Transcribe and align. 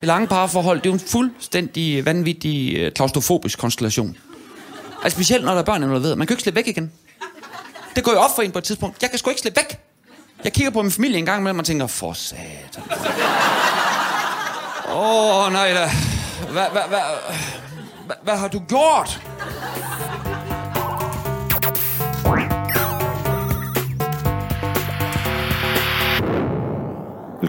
Det 0.00 0.06
lange 0.06 0.28
parforhold, 0.28 0.78
det 0.78 0.86
er 0.86 0.90
jo 0.90 0.94
en 0.94 1.08
fuldstændig 1.08 2.04
vanvittig 2.04 2.76
øh, 2.76 2.92
klaustrofobisk 2.92 3.58
konstellation. 3.58 4.16
Altså 5.02 5.16
specielt 5.16 5.44
når 5.44 5.52
der 5.52 5.58
er 5.60 5.64
børn 5.64 5.82
involveret. 5.82 6.18
Man 6.18 6.26
kan 6.26 6.34
ikke 6.34 6.42
slippe 6.42 6.56
væk 6.56 6.68
igen. 6.68 6.92
Det 7.96 8.04
går 8.04 8.12
jo 8.12 8.18
op 8.18 8.30
for 8.34 8.42
en 8.42 8.52
på 8.52 8.58
et 8.58 8.64
tidspunkt. 8.64 9.02
Jeg 9.02 9.10
kan 9.10 9.18
sgu 9.18 9.30
ikke 9.30 9.40
slippe 9.40 9.60
væk. 9.60 9.78
Jeg 10.44 10.52
kigger 10.52 10.70
på 10.70 10.82
min 10.82 10.90
familie 10.92 11.18
en 11.18 11.26
gang 11.26 11.40
imellem 11.40 11.58
og 11.58 11.64
tænker, 11.64 11.86
for 11.86 12.12
satan. 12.12 12.82
Åh, 14.88 15.46
oh, 15.46 15.52
nej 15.52 15.72
da. 15.72 15.90
Hvad, 16.52 16.66
hvad, 16.72 16.82
hvad, 16.88 17.00
hvad, 18.06 18.16
hvad 18.22 18.36
har 18.36 18.48
du 18.48 18.62
gjort? 18.68 19.20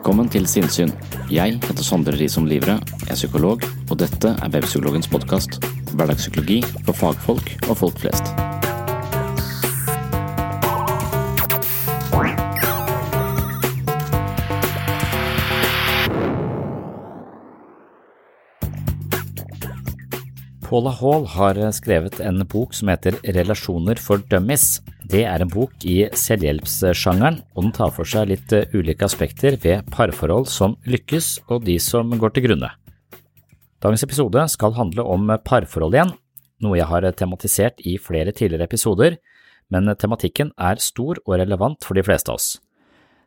Velkommen 0.10 0.32
til 0.34 0.48
Sinnsyn. 0.50 0.90
Jeg 1.30 1.60
heter 1.68 1.86
Sondre 1.86 2.16
Risom 2.18 2.48
Livre, 2.50 2.80
jeg 3.04 3.14
er 3.14 3.20
psykolog, 3.20 3.62
og 3.92 4.02
dette 4.02 4.34
er 4.34 4.52
Webpsykologens 4.58 5.12
podkast. 5.14 5.62
Hverdagspsykologi 5.94 6.64
for 6.82 6.98
fagfolk 6.98 7.60
og 7.70 7.84
folk 7.86 8.08
flest. 8.08 8.49
Paula 20.70 20.92
Hall 20.94 21.24
har 21.26 21.58
skrevet 21.74 22.20
en 22.22 22.44
bok 22.46 22.76
som 22.78 22.92
heter 22.92 23.16
Relasjoner 23.34 23.98
for 23.98 24.22
dummies. 24.30 24.84
Det 25.02 25.24
er 25.26 25.42
en 25.42 25.50
bok 25.50 25.74
i 25.82 26.04
selvhjelpssjangeren, 26.14 27.40
og 27.58 27.66
den 27.66 27.74
tar 27.74 27.90
for 27.96 28.06
seg 28.06 28.30
litt 28.30 28.54
ulike 28.76 29.08
aspekter 29.08 29.58
ved 29.64 29.90
parforhold 29.90 30.46
som 30.46 30.78
lykkes 30.86 31.32
og 31.50 31.66
de 31.66 31.80
som 31.82 32.14
går 32.14 32.36
til 32.36 32.46
grunne. 32.46 32.70
Dagens 33.82 34.06
episode 34.06 34.46
skal 34.54 34.78
handle 34.78 35.08
om 35.10 35.26
parforhold 35.42 35.98
igjen, 35.98 36.14
noe 36.62 36.78
jeg 36.78 36.92
har 36.94 37.10
tematisert 37.18 37.82
i 37.82 37.98
flere 37.98 38.30
tidligere 38.30 38.70
episoder, 38.70 39.18
men 39.74 39.90
tematikken 39.98 40.54
er 40.54 40.78
stor 40.78 41.18
og 41.26 41.40
relevant 41.42 41.82
for 41.82 41.98
de 41.98 42.06
fleste 42.06 42.30
av 42.30 42.38
oss. 42.38 42.60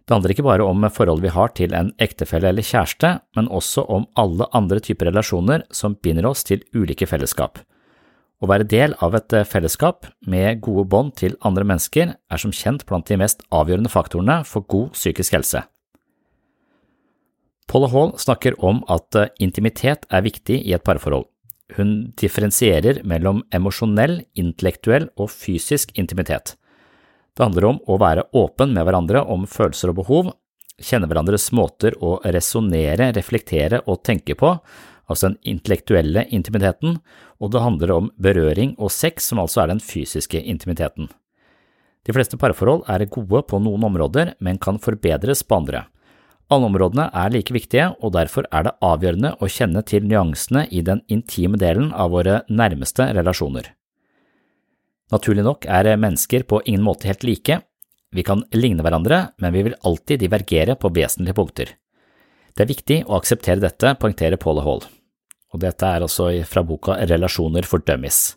Det 0.03 0.15
handler 0.17 0.35
ikke 0.35 0.47
bare 0.47 0.65
om 0.67 0.83
forholdet 0.91 1.23
vi 1.27 1.35
har 1.35 1.53
til 1.55 1.75
en 1.79 1.93
ektefelle 2.03 2.51
eller 2.51 2.67
kjæreste, 2.67 3.21
men 3.37 3.49
også 3.49 3.85
om 3.87 4.09
alle 4.19 4.49
andre 4.53 4.81
typer 4.83 5.09
relasjoner 5.11 5.63
som 5.71 5.95
binder 5.95 6.27
oss 6.27 6.43
til 6.49 6.65
ulike 6.75 7.07
fellesskap. 7.07 7.61
Å 8.43 8.49
være 8.51 8.67
del 8.67 8.97
av 8.99 9.15
et 9.15 9.35
fellesskap 9.47 10.09
med 10.27 10.59
gode 10.65 10.89
bånd 10.91 11.13
til 11.21 11.37
andre 11.47 11.63
mennesker 11.69 12.17
er 12.17 12.43
som 12.43 12.51
kjent 12.51 12.83
blant 12.89 13.07
de 13.07 13.21
mest 13.21 13.45
avgjørende 13.55 13.93
faktorene 13.93 14.41
for 14.49 14.67
god 14.67 14.97
psykisk 14.97 15.37
helse. 15.39 15.63
Paula 17.71 17.89
Hall 17.93 18.11
snakker 18.19 18.59
om 18.59 18.83
at 18.91 19.15
intimitet 19.41 20.09
er 20.11 20.27
viktig 20.27 20.59
i 20.59 20.75
et 20.75 20.83
parforhold. 20.83 21.29
Hun 21.79 22.11
differensierer 22.19 22.99
mellom 23.09 23.45
emosjonell, 23.55 24.25
intellektuell 24.35 25.07
og 25.17 25.31
fysisk 25.33 25.95
intimitet. 25.97 26.57
Det 27.33 27.47
handler 27.47 27.65
om 27.65 27.79
å 27.89 27.99
være 28.01 28.27
åpen 28.37 28.75
med 28.77 28.85
hverandre 28.85 29.23
om 29.33 29.47
følelser 29.49 29.93
og 29.93 30.01
behov, 30.03 30.33
kjenne 30.83 31.09
hverandres 31.09 31.49
måter 31.57 31.97
å 32.03 32.19
resonnere, 32.25 33.13
reflektere 33.17 33.81
og 33.87 34.03
tenke 34.05 34.37
på, 34.39 34.57
altså 35.09 35.31
den 35.31 35.39
intellektuelle 35.55 36.27
intimiteten, 36.31 36.99
og 37.41 37.55
det 37.55 37.65
handler 37.65 37.95
om 37.97 38.13
berøring 38.21 38.77
og 38.79 38.93
sex, 38.93 39.31
som 39.31 39.41
altså 39.43 39.65
er 39.65 39.73
den 39.73 39.83
fysiske 39.83 40.41
intimiteten. 40.41 41.09
De 42.03 42.15
fleste 42.15 42.39
parforhold 42.39 42.85
er 42.91 43.07
gode 43.11 43.45
på 43.49 43.61
noen 43.63 43.85
områder, 43.87 44.35
men 44.43 44.61
kan 44.63 44.81
forbedres 44.83 45.45
på 45.47 45.61
andre. 45.63 45.85
Alle 46.53 46.69
områdene 46.69 47.07
er 47.17 47.31
like 47.33 47.55
viktige, 47.55 47.93
og 48.03 48.13
derfor 48.17 48.49
er 48.53 48.67
det 48.67 48.75
avgjørende 48.85 49.37
å 49.41 49.49
kjenne 49.49 49.85
til 49.89 50.05
nyansene 50.05 50.67
i 50.69 50.83
den 50.85 51.01
intime 51.09 51.61
delen 51.61 51.93
av 51.95 52.13
våre 52.13 52.43
nærmeste 52.51 53.07
relasjoner. 53.17 53.71
Naturlig 55.13 55.45
nok 55.45 55.69
er 55.69 55.91
mennesker 56.01 56.47
på 56.49 56.63
ingen 56.65 56.85
måte 56.87 57.11
helt 57.11 57.25
like, 57.27 57.61
vi 58.13 58.25
kan 58.25 58.45
ligne 58.53 58.85
hverandre, 58.85 59.33
men 59.41 59.55
vi 59.55 59.65
vil 59.69 59.79
alltid 59.89 60.21
divergere 60.21 60.77
på 60.77 60.91
vesentlige 60.93 61.37
punkter. 61.37 61.71
Det 62.53 62.65
er 62.65 62.69
viktig 62.69 62.99
å 63.07 63.17
akseptere 63.17 63.63
dette, 63.63 63.95
poengterer 64.01 64.41
Paul 64.41 64.61
Hall, 64.65 64.83
og 65.53 65.63
dette 65.63 65.89
er 65.89 66.05
altså 66.05 66.29
fra 66.49 66.65
boka 66.65 66.99
Relasjoner 67.09 67.65
for 67.69 67.85
dummies. 67.85 68.35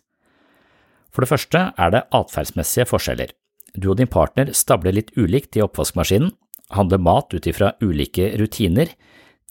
For 1.12 1.24
det 1.24 1.32
første 1.32 1.62
er 1.76 1.92
det 1.92 2.06
atferdsmessige 2.16 2.88
forskjeller. 2.88 3.32
Du 3.76 3.90
og 3.92 4.00
din 4.00 4.08
partner 4.08 4.52
stabler 4.56 4.96
litt 4.96 5.12
ulikt 5.16 5.56
i 5.56 5.64
oppvaskmaskinen, 5.64 6.32
handler 6.72 7.00
mat 7.00 7.32
ut 7.36 7.46
ifra 7.46 7.74
ulike 7.84 8.32
rutiner, 8.40 8.88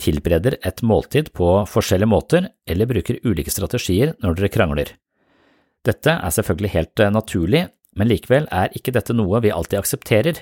tilbereder 0.02 0.58
et 0.66 0.82
måltid 0.84 1.32
på 1.38 1.48
forskjellige 1.70 2.12
måter 2.12 2.50
eller 2.68 2.90
bruker 2.90 3.22
ulike 3.24 3.54
strategier 3.54 4.14
når 4.22 4.42
dere 4.42 4.52
krangler. 4.52 4.90
Dette 5.86 6.18
er 6.18 6.34
selvfølgelig 6.34 6.74
helt 6.74 7.02
eh, 7.04 7.14
naturlig, 7.14 7.64
men 7.96 8.10
likevel 8.10 8.50
er 8.52 8.74
ikke 8.76 8.94
dette 8.96 9.16
noe 9.16 9.42
vi 9.44 9.54
alltid 9.54 9.80
aksepterer. 9.80 10.42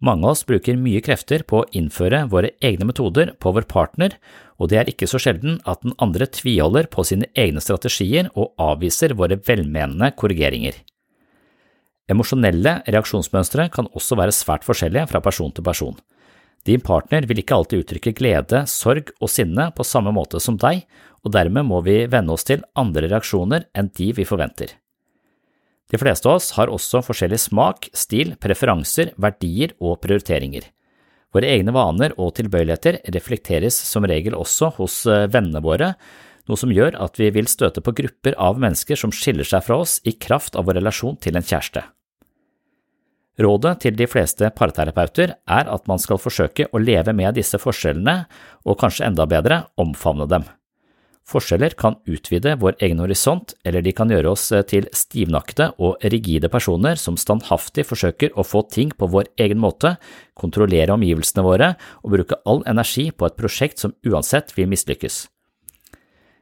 Mange 0.00 0.24
av 0.24 0.32
oss 0.32 0.46
bruker 0.48 0.78
mye 0.80 1.02
krefter 1.04 1.42
på 1.44 1.60
å 1.60 1.66
innføre 1.76 2.22
våre 2.32 2.54
egne 2.64 2.86
metoder 2.88 3.34
på 3.42 3.52
vår 3.52 3.66
partner, 3.68 4.14
og 4.56 4.70
det 4.72 4.78
er 4.80 4.88
ikke 4.88 5.08
så 5.10 5.20
sjelden 5.20 5.58
at 5.68 5.82
den 5.84 5.92
andre 6.00 6.28
tviholder 6.30 6.88
på 6.92 7.04
sine 7.04 7.28
egne 7.36 7.60
strategier 7.60 8.30
og 8.32 8.54
avviser 8.60 9.12
våre 9.18 9.36
velmenende 9.44 10.08
korrigeringer. 10.16 10.78
Emosjonelle 12.10 12.78
reaksjonsmønstre 12.88 13.68
kan 13.74 13.90
også 13.92 14.16
være 14.18 14.34
svært 14.34 14.64
forskjellige 14.66 15.10
fra 15.12 15.20
person 15.22 15.52
til 15.54 15.66
person. 15.66 16.00
Din 16.68 16.82
partner 16.84 17.24
vil 17.28 17.40
ikke 17.40 17.56
alltid 17.56 17.84
uttrykke 17.84 18.12
glede, 18.16 18.64
sorg 18.68 19.14
og 19.20 19.30
sinne 19.32 19.70
på 19.76 19.86
samme 19.86 20.12
måte 20.12 20.42
som 20.42 20.58
deg, 20.60 20.84
og 21.24 21.32
dermed 21.32 21.66
må 21.68 21.80
vi 21.84 22.04
venne 22.10 22.34
oss 22.34 22.46
til 22.48 22.64
andre 22.78 23.08
reaksjoner 23.08 23.66
enn 23.76 23.90
de 23.96 24.10
vi 24.16 24.26
forventer. 24.28 24.74
De 25.90 25.98
fleste 25.98 26.28
av 26.28 26.38
oss 26.38 26.52
har 26.54 26.70
også 26.70 27.02
forskjellig 27.02 27.40
smak, 27.42 27.88
stil, 27.96 28.36
preferanser, 28.40 29.14
verdier 29.18 29.74
og 29.80 29.98
prioriteringer. 30.04 30.68
Våre 31.34 31.50
egne 31.50 31.74
vaner 31.74 32.14
og 32.18 32.34
tilbøyeligheter 32.38 33.00
reflekteres 33.14 33.76
som 33.86 34.06
regel 34.06 34.36
også 34.38 34.72
hos 34.78 35.02
eh, 35.06 35.28
vennene 35.30 35.62
våre, 35.62 35.94
noe 36.50 36.58
som 36.58 36.72
gjør 36.74 36.96
at 36.98 37.18
vi 37.20 37.30
vil 37.34 37.48
støte 37.50 37.82
på 37.84 37.94
grupper 37.94 38.34
av 38.38 38.58
mennesker 38.58 38.98
som 38.98 39.14
skiller 39.14 39.46
seg 39.46 39.62
fra 39.66 39.80
oss 39.82 39.98
i 40.06 40.16
kraft 40.18 40.58
av 40.58 40.66
vår 40.66 40.80
relasjon 40.80 41.18
til 41.22 41.38
en 41.38 41.46
kjæreste. 41.46 41.84
Rådet 43.38 43.76
til 43.84 43.94
de 43.96 44.08
fleste 44.10 44.50
parterapeuter 44.56 45.36
er 45.46 45.68
at 45.70 45.86
man 45.88 46.00
skal 46.02 46.18
forsøke 46.20 46.66
å 46.72 46.80
leve 46.82 47.14
med 47.16 47.38
disse 47.38 47.60
forskjellene, 47.62 48.24
og 48.66 48.80
kanskje 48.80 49.06
enda 49.06 49.28
bedre, 49.30 49.62
omfavne 49.80 50.26
dem. 50.28 50.48
Forskjeller 51.30 51.76
kan 51.78 51.94
utvide 52.10 52.56
vår 52.58 52.80
egen 52.82 52.98
horisont, 52.98 53.52
eller 53.64 53.84
de 53.86 53.92
kan 53.94 54.10
gjøre 54.10 54.32
oss 54.32 54.48
til 54.70 54.88
stivnakkede 54.96 55.68
og 55.78 56.02
rigide 56.10 56.50
personer 56.50 56.98
som 56.98 57.18
standhaftig 57.20 57.84
forsøker 57.86 58.34
å 58.34 58.44
få 58.46 58.64
ting 58.72 58.90
på 58.90 59.06
vår 59.12 59.30
egen 59.38 59.60
måte, 59.62 59.94
kontrollere 60.34 60.96
omgivelsene 60.96 61.44
våre 61.46 61.74
og 62.02 62.16
bruke 62.16 62.40
all 62.50 62.64
energi 62.66 63.10
på 63.14 63.28
et 63.28 63.38
prosjekt 63.38 63.78
som 63.78 63.94
uansett 64.02 64.50
vil 64.56 64.70
mislykkes. 64.72 65.28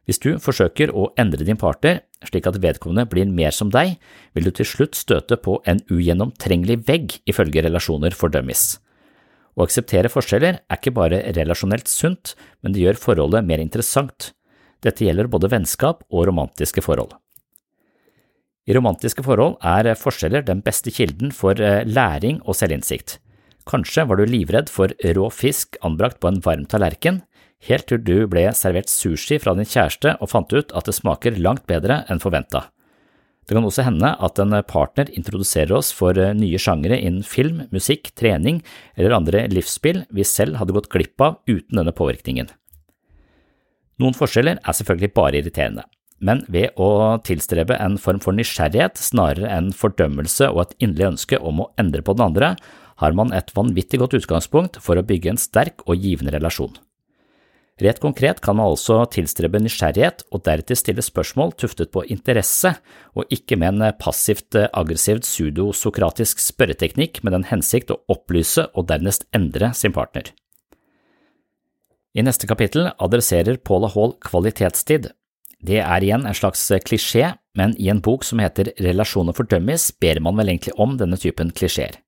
Hvis 0.08 0.22
du 0.24 0.30
forsøker 0.40 0.94
å 0.96 1.10
endre 1.20 1.44
din 1.44 1.60
partner 1.60 2.00
slik 2.26 2.48
at 2.50 2.58
vedkommende 2.62 3.06
blir 3.10 3.30
mer 3.30 3.54
som 3.54 3.70
deg, 3.70 3.96
vil 4.34 4.48
du 4.48 4.52
til 4.54 4.66
slutt 4.66 4.98
støte 4.98 5.38
på 5.38 5.60
en 5.70 5.80
ugjennomtrengelig 5.92 6.80
vegg 6.88 7.18
ifølge 7.30 7.62
Relasjoner 7.66 8.16
for 8.16 8.32
dummies. 8.32 8.78
Å 9.58 9.66
akseptere 9.66 10.10
forskjeller 10.10 10.60
er 10.60 10.78
ikke 10.78 10.94
bare 10.94 11.22
relasjonelt 11.34 11.90
sunt, 11.90 12.34
men 12.62 12.74
det 12.74 12.84
gjør 12.84 13.00
forholdet 13.02 13.46
mer 13.46 13.62
interessant. 13.62 14.32
Dette 14.84 15.02
gjelder 15.02 15.30
både 15.30 15.50
vennskap 15.50 16.04
og 16.10 16.28
romantiske 16.30 16.84
forhold. 16.84 17.16
I 18.68 18.76
romantiske 18.76 19.24
forhold 19.24 19.56
er 19.64 19.94
forskjeller 19.96 20.44
den 20.46 20.60
beste 20.62 20.92
kilden 20.94 21.32
for 21.34 21.58
eh, 21.58 21.86
læring 21.88 22.42
og 22.44 22.58
selvinnsikt. 22.58 23.16
Kanskje 23.68 24.04
var 24.08 24.20
du 24.20 24.28
livredd 24.28 24.70
for 24.72 24.92
rå 25.16 25.28
fisk 25.32 25.76
anbrakt 25.84 26.20
på 26.20 26.30
en 26.30 26.40
varm 26.44 26.66
tallerken, 26.68 27.22
helt 27.66 27.88
til 27.90 28.02
du 28.04 28.26
ble 28.30 28.46
servert 28.54 28.90
sushi 28.92 29.38
fra 29.42 29.54
din 29.58 29.68
kjæreste 29.68 30.14
og 30.22 30.30
fant 30.30 30.52
ut 30.54 30.74
at 30.76 30.88
det 30.88 30.96
smaker 30.96 31.38
langt 31.42 31.66
bedre 31.70 32.04
enn 32.08 32.22
forventa. 32.22 32.68
Det 33.48 33.56
kan 33.56 33.64
også 33.64 33.86
hende 33.86 34.10
at 34.12 34.38
en 34.42 34.52
partner 34.68 35.08
introduserer 35.16 35.72
oss 35.78 35.88
for 35.96 36.18
eh, 36.20 36.34
nye 36.36 36.60
sjangere 36.60 36.98
innen 37.00 37.24
film, 37.24 37.62
musikk, 37.72 38.10
trening 38.12 38.60
eller 38.94 39.16
andre 39.16 39.46
livsspill 39.48 40.02
vi 40.12 40.26
selv 40.28 40.60
hadde 40.60 40.74
gått 40.76 40.90
glipp 40.92 41.24
av 41.24 41.38
uten 41.48 41.80
denne 41.80 41.94
påvirkningen. 41.96 42.50
Noen 43.98 44.14
forskjeller 44.14 44.60
er 44.60 44.76
selvfølgelig 44.76 45.14
bare 45.16 45.40
irriterende, 45.40 45.86
men 46.20 46.44
ved 46.52 46.76
å 46.76 47.16
tilstrebe 47.24 47.78
en 47.80 47.96
form 47.98 48.20
for 48.22 48.36
nysgjerrighet 48.36 49.00
snarere 49.00 49.48
enn 49.56 49.72
fordømmelse 49.74 50.50
og 50.52 50.66
et 50.66 50.76
inderlig 50.84 51.14
ønske 51.14 51.40
om 51.40 51.64
å 51.64 51.70
endre 51.80 52.04
på 52.04 52.14
den 52.18 52.28
andre, 52.28 52.52
har 52.98 53.16
man 53.16 53.32
et 53.32 53.50
vanvittig 53.56 54.02
godt 54.02 54.18
utgangspunkt 54.18 54.76
for 54.82 55.00
å 55.00 55.06
bygge 55.08 55.32
en 55.32 55.40
sterk 55.40 55.86
og 55.86 56.04
givende 56.04 56.36
relasjon. 56.36 56.76
Rett 57.78 58.00
konkret 58.02 58.40
kan 58.42 58.56
man 58.58 58.72
altså 58.72 59.04
tilstrebe 59.14 59.60
nysgjerrighet 59.62 60.24
og 60.34 60.42
deretter 60.48 60.78
stille 60.78 61.02
spørsmål 61.04 61.52
tuftet 61.62 61.92
på 61.94 62.02
interesse, 62.10 62.72
og 63.14 63.30
ikke 63.30 63.58
med 63.60 63.78
en 63.78 63.94
passivt 64.00 64.58
aggressivt 64.66 65.22
pseudosokratisk 65.22 66.42
spørreteknikk 66.42 67.22
med 67.22 67.36
den 67.36 67.46
hensikt 67.52 67.92
å 67.94 68.00
opplyse 68.10 68.66
og 68.74 68.88
dernest 68.90 69.28
endre 69.36 69.70
sin 69.78 69.94
partner. 69.94 70.32
I 72.18 72.24
neste 72.26 72.50
kapittel 72.50 72.90
adresserer 72.98 73.60
Paula 73.62 73.92
Hall 73.94 74.16
kvalitetstid. 74.26 75.12
Det 75.62 75.78
er 75.78 76.02
igjen 76.02 76.26
en 76.26 76.34
slags 76.34 76.64
klisjé, 76.82 77.36
men 77.54 77.76
i 77.78 77.92
en 77.92 78.02
bok 78.02 78.26
som 78.26 78.42
heter 78.42 78.72
Relasjoner 78.82 79.36
for 79.38 79.46
dummies 79.46 79.92
ber 80.02 80.18
man 80.24 80.38
vel 80.38 80.50
egentlig 80.50 80.74
om 80.82 80.98
denne 80.98 81.18
typen 81.20 81.54
klisjeer. 81.54 82.00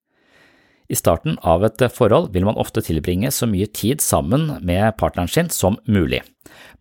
I 0.91 0.97
starten 0.99 1.37
av 1.47 1.63
et 1.63 1.83
forhold 1.95 2.33
vil 2.35 2.45
man 2.49 2.59
ofte 2.59 2.83
tilbringe 2.83 3.31
så 3.31 3.47
mye 3.47 3.69
tid 3.71 4.03
sammen 4.03 4.49
med 4.67 4.97
partneren 4.99 5.31
sin 5.31 5.51
som 5.55 5.77
mulig. 5.87 6.25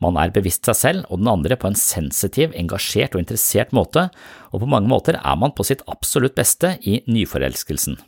Man 0.02 0.18
er 0.18 0.34
bevisst 0.34 0.66
seg 0.66 0.78
selv 0.80 1.12
og 1.12 1.22
den 1.22 1.30
andre 1.30 1.58
på 1.60 1.70
en 1.70 1.78
sensitiv, 1.78 2.56
engasjert 2.58 3.14
og 3.14 3.22
interessert 3.22 3.76
måte, 3.76 4.08
og 4.50 4.64
på 4.64 4.70
mange 4.72 4.90
måter 4.90 5.20
er 5.20 5.38
man 5.38 5.54
på 5.54 5.66
sitt 5.68 5.84
absolutt 5.86 6.34
beste 6.40 6.78
i 6.82 7.04
nyforelskelsen. 7.06 8.00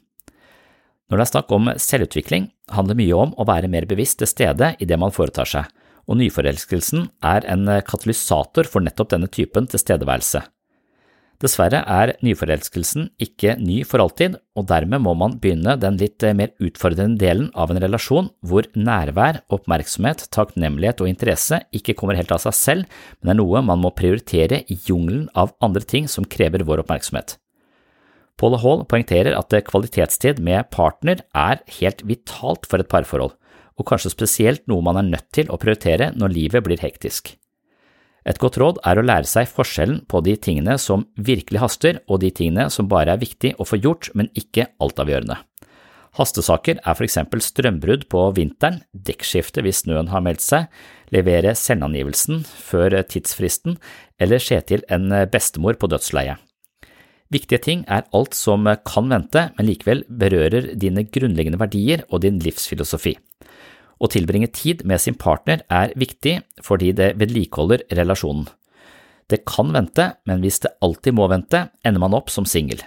Når 1.12 1.20
det 1.20 1.26
er 1.28 1.32
snakk 1.34 1.54
om 1.54 1.70
selvutvikling, 1.76 2.48
handler 2.72 2.98
mye 2.98 3.22
om 3.28 3.36
å 3.38 3.46
være 3.46 3.70
mer 3.70 3.86
bevisst 3.86 4.22
til 4.24 4.32
stede 4.32 4.72
i 4.80 4.88
det 4.90 4.98
man 4.98 5.14
foretar 5.14 5.50
seg, 5.54 5.70
og 6.10 6.18
nyforelskelsen 6.18 7.12
er 7.30 7.46
en 7.52 7.68
katalysator 7.86 8.66
for 8.72 8.82
nettopp 8.82 9.12
denne 9.14 9.30
typen 9.30 9.70
tilstedeværelse. 9.70 10.42
Dessverre 11.42 11.80
er 11.90 12.12
nyforelskelsen 12.22 13.08
ikke 13.22 13.56
ny 13.58 13.80
for 13.88 14.04
alltid, 14.04 14.36
og 14.54 14.68
dermed 14.70 15.02
må 15.02 15.16
man 15.18 15.40
begynne 15.42 15.74
den 15.82 15.98
litt 15.98 16.22
eh, 16.22 16.36
mer 16.38 16.52
utfordrende 16.62 17.18
delen 17.18 17.48
av 17.58 17.74
en 17.74 17.82
relasjon 17.82 18.30
hvor 18.46 18.68
nærvær, 18.78 19.40
oppmerksomhet, 19.50 20.28
takknemlighet 20.30 21.02
og 21.02 21.10
interesse 21.10 21.64
ikke 21.74 21.96
kommer 21.98 22.20
helt 22.20 22.34
av 22.36 22.44
seg 22.46 22.58
selv, 22.60 23.02
men 23.22 23.34
er 23.34 23.40
noe 23.42 23.64
man 23.66 23.82
må 23.82 23.90
prioritere 23.98 24.62
i 24.70 24.78
jungelen 24.86 25.32
av 25.34 25.56
andre 25.66 25.82
ting 25.82 26.06
som 26.12 26.30
krever 26.30 26.62
vår 26.68 26.86
oppmerksomhet. 26.86 27.40
Paul 28.38 28.60
Hall 28.62 28.86
poengterer 28.90 29.34
at 29.38 29.58
kvalitetstid 29.66 30.38
med 30.46 30.70
partner 30.74 31.26
er 31.34 31.66
helt 31.82 32.06
vitalt 32.06 32.70
for 32.70 32.82
et 32.82 32.90
parforhold, 32.90 33.34
og 33.82 33.90
kanskje 33.90 34.14
spesielt 34.14 34.68
noe 34.70 34.86
man 34.86 35.02
er 35.02 35.10
nødt 35.10 35.32
til 35.34 35.50
å 35.50 35.58
prioritere 35.62 36.14
når 36.14 36.38
livet 36.38 36.70
blir 36.70 36.86
hektisk. 36.86 37.34
Et 38.28 38.38
godt 38.38 38.60
råd 38.62 38.82
er 38.86 39.00
å 39.00 39.06
lære 39.06 39.26
seg 39.26 39.50
forskjellen 39.50 40.04
på 40.12 40.22
de 40.26 40.36
tingene 40.38 40.76
som 40.82 41.08
virkelig 41.18 41.62
haster 41.64 42.02
og 42.08 42.22
de 42.22 42.30
tingene 42.30 42.68
som 42.70 42.90
bare 42.92 43.16
er 43.16 43.22
viktig 43.22 43.56
å 43.58 43.66
få 43.66 43.80
gjort, 43.82 44.12
men 44.14 44.30
ikke 44.38 44.68
altavgjørende. 44.84 45.40
Hastesaker 46.20 46.82
er 46.84 46.96
for 46.98 47.08
eksempel 47.08 47.42
strømbrudd 47.42 48.06
på 48.12 48.26
vinteren, 48.36 48.82
dekkskifte 48.92 49.64
hvis 49.64 49.86
snøen 49.86 50.12
har 50.12 50.24
meldt 50.26 50.44
seg, 50.44 50.68
levere 51.16 51.56
selvangivelsen 51.56 52.44
før 52.44 53.00
tidsfristen 53.08 53.78
eller 54.22 54.44
se 54.44 54.60
til 54.68 54.84
en 54.92 55.08
bestemor 55.32 55.80
på 55.80 55.90
dødsleiet. 55.92 56.38
Viktige 57.32 57.62
ting 57.64 57.86
er 57.88 58.04
alt 58.12 58.36
som 58.36 58.68
kan 58.84 59.08
vente, 59.08 59.46
men 59.56 59.70
likevel 59.70 60.04
berører 60.12 60.74
dine 60.76 61.06
grunnleggende 61.08 61.62
verdier 61.62 62.04
og 62.10 62.26
din 62.26 62.42
livsfilosofi. 62.44 63.16
Å 64.02 64.10
tilbringe 64.10 64.50
tid 64.50 64.82
med 64.90 65.02
sin 65.02 65.18
partner 65.20 65.62
er 65.70 65.94
viktig 66.00 66.40
fordi 66.66 66.90
det 66.98 67.14
vedlikeholder 67.22 67.86
relasjonen. 67.94 68.48
Det 69.30 69.44
kan 69.48 69.70
vente, 69.72 70.08
men 70.28 70.42
hvis 70.44 70.60
det 70.64 70.74
alltid 70.84 71.16
må 71.16 71.28
vente, 71.32 71.70
ender 71.86 72.02
man 72.04 72.18
opp 72.18 72.32
som 72.34 72.48
singel. 72.50 72.82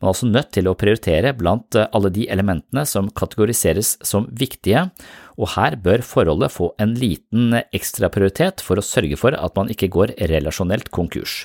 Man 0.00 0.10
er 0.10 0.14
også 0.14 0.28
nødt 0.30 0.50
til 0.54 0.68
å 0.68 0.76
prioritere 0.78 1.32
blant 1.36 1.76
alle 1.84 2.10
de 2.12 2.26
elementene 2.32 2.84
som 2.88 3.10
kategoriseres 3.16 3.94
som 4.04 4.26
viktige, 4.36 4.86
og 5.40 5.54
her 5.54 5.76
bør 5.80 6.04
forholdet 6.06 6.54
få 6.54 6.70
en 6.82 6.94
liten 6.98 7.56
ekstraprioritet 7.74 8.62
for 8.64 8.80
å 8.80 8.84
sørge 8.84 9.18
for 9.20 9.36
at 9.36 9.56
man 9.58 9.70
ikke 9.72 9.90
går 9.92 10.14
relasjonelt 10.30 10.90
konkurs. 10.94 11.44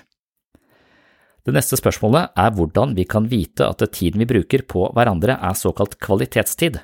Det 1.48 1.56
neste 1.56 1.80
spørsmålet 1.80 2.36
er 2.38 2.52
hvordan 2.56 2.94
vi 2.98 3.08
kan 3.10 3.30
vite 3.32 3.66
at 3.66 3.84
tiden 3.96 4.22
vi 4.22 4.28
bruker 4.30 4.66
på 4.70 4.90
hverandre 4.94 5.40
er 5.40 5.56
såkalt 5.58 5.96
kvalitetstid. 6.04 6.82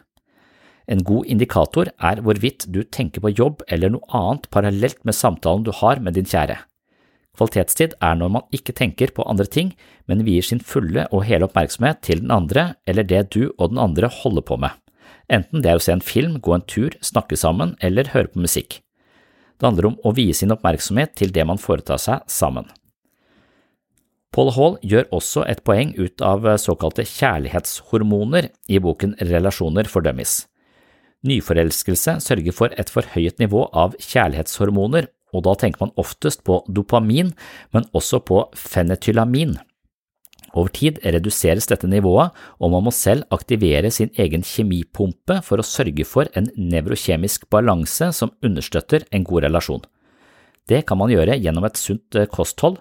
En 0.87 1.01
god 1.01 1.25
indikator 1.25 1.89
er 1.97 2.21
hvorvidt 2.21 2.67
du 2.69 2.83
tenker 2.83 3.23
på 3.23 3.33
jobb 3.33 3.63
eller 3.67 3.93
noe 3.95 4.05
annet 4.13 4.49
parallelt 4.53 5.01
med 5.03 5.17
samtalen 5.17 5.65
du 5.65 5.73
har 5.73 6.01
med 6.03 6.17
din 6.17 6.29
kjære. 6.29 6.59
Kvalitetstid 7.35 7.97
er 7.99 8.15
når 8.15 8.31
man 8.37 8.45
ikke 8.55 8.75
tenker 8.75 9.11
på 9.11 9.25
andre 9.27 9.47
ting, 9.49 9.73
men 10.07 10.23
vier 10.27 10.45
sin 10.45 10.61
fulle 10.63 11.07
og 11.11 11.25
hele 11.27 11.49
oppmerksomhet 11.49 11.99
til 12.05 12.21
den 12.23 12.31
andre 12.31 12.75
eller 12.87 13.03
det 13.03 13.25
du 13.35 13.49
og 13.57 13.73
den 13.73 13.81
andre 13.81 14.07
holder 14.21 14.45
på 14.45 14.59
med, 14.61 14.71
enten 15.27 15.65
det 15.65 15.73
er 15.73 15.81
å 15.81 15.83
se 15.83 15.91
en 15.95 16.05
film, 16.05 16.39
gå 16.39 16.55
en 16.55 16.63
tur, 16.69 16.95
snakke 17.01 17.35
sammen 17.35 17.75
eller 17.83 18.13
høre 18.13 18.31
på 18.31 18.45
musikk. 18.45 18.79
Det 19.59 19.67
handler 19.67 19.91
om 19.91 19.99
å 20.03 20.13
vie 20.15 20.35
sin 20.35 20.53
oppmerksomhet 20.55 21.15
til 21.19 21.31
det 21.35 21.45
man 21.47 21.59
foretar 21.59 21.99
seg 22.01 22.23
sammen. 22.31 22.67
Paul 24.35 24.51
Hall 24.51 24.73
gjør 24.83 25.07
også 25.15 25.45
et 25.47 25.61
poeng 25.63 25.93
ut 25.95 26.19
av 26.19 26.43
såkalte 26.59 27.05
kjærlighetshormoner 27.07 28.49
i 28.67 28.81
boken 28.83 29.15
Relasjoner 29.23 29.87
for 29.87 30.03
dummies. 30.03 30.43
Nyforelskelse 31.25 32.19
sørger 32.23 32.53
for 32.55 32.73
et 32.77 32.91
forhøyet 32.93 33.39
nivå 33.41 33.65
av 33.73 33.95
kjærlighetshormoner, 33.97 35.09
og 35.35 35.45
da 35.47 35.55
tenker 35.59 35.83
man 35.83 35.95
oftest 35.99 36.45
på 36.47 36.61
dopamin, 36.71 37.33
men 37.73 37.87
også 37.97 38.21
på 38.23 38.45
fenetylamin. 38.55 39.57
Over 40.55 40.71
tid 40.71 41.01
reduseres 41.03 41.67
dette 41.67 41.89
nivået, 41.91 42.31
og 42.63 42.71
man 42.71 42.85
må 42.85 42.93
selv 42.95 43.25
aktivere 43.35 43.91
sin 43.91 44.13
egen 44.15 44.45
kjemipumpe 44.47 45.41
for 45.43 45.59
å 45.59 45.67
sørge 45.67 46.05
for 46.07 46.31
en 46.37 46.47
nevrokjemisk 46.55 47.49
balanse 47.51 48.13
som 48.15 48.31
understøtter 48.45 49.03
en 49.11 49.25
god 49.27 49.49
relasjon. 49.49 49.83
Det 50.69 50.85
kan 50.87 50.97
man 50.97 51.11
gjøre 51.11 51.35
gjennom 51.41 51.67
et 51.67 51.77
sunt 51.77 52.15
kosthold, 52.31 52.79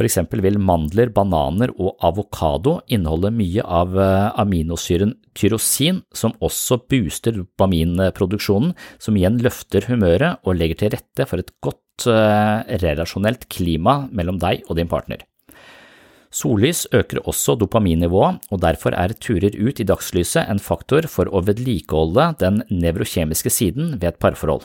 for 0.00 0.08
eksempel 0.08 0.40
vil 0.40 0.56
mandler, 0.56 1.10
bananer 1.12 1.74
og 1.76 1.98
avokado 2.08 2.78
inneholde 2.88 3.28
mye 3.36 3.60
av 3.60 3.98
eh, 4.00 4.30
aminosyren 4.40 5.12
tyrosin, 5.36 5.98
som 6.16 6.32
også 6.40 6.78
booster 6.88 7.36
dopaminproduksjonen, 7.36 8.72
som 8.96 9.18
igjen 9.20 9.36
løfter 9.44 9.90
humøret 9.90 10.40
og 10.48 10.56
legger 10.56 10.80
til 10.80 10.94
rette 10.96 11.28
for 11.28 11.44
et 11.44 11.52
godt 11.60 12.08
eh, 12.08 12.80
relasjonelt 12.80 13.44
klima 13.52 14.06
mellom 14.08 14.40
deg 14.40 14.64
og 14.70 14.80
din 14.80 14.88
partner. 14.88 15.26
Sollys 16.32 16.86
øker 16.96 17.20
også 17.28 17.58
dopaminnivået, 17.60 18.40
og 18.48 18.64
derfor 18.64 18.96
er 18.96 19.12
turer 19.20 19.52
ut 19.52 19.84
i 19.84 19.88
dagslyset 19.92 20.48
en 20.48 20.64
faktor 20.64 21.12
for 21.12 21.28
å 21.28 21.44
vedlikeholde 21.44 22.30
den 22.40 22.62
nevrokjemiske 22.72 23.52
siden 23.52 23.98
ved 23.98 24.14
et 24.14 24.22
parforhold. 24.22 24.64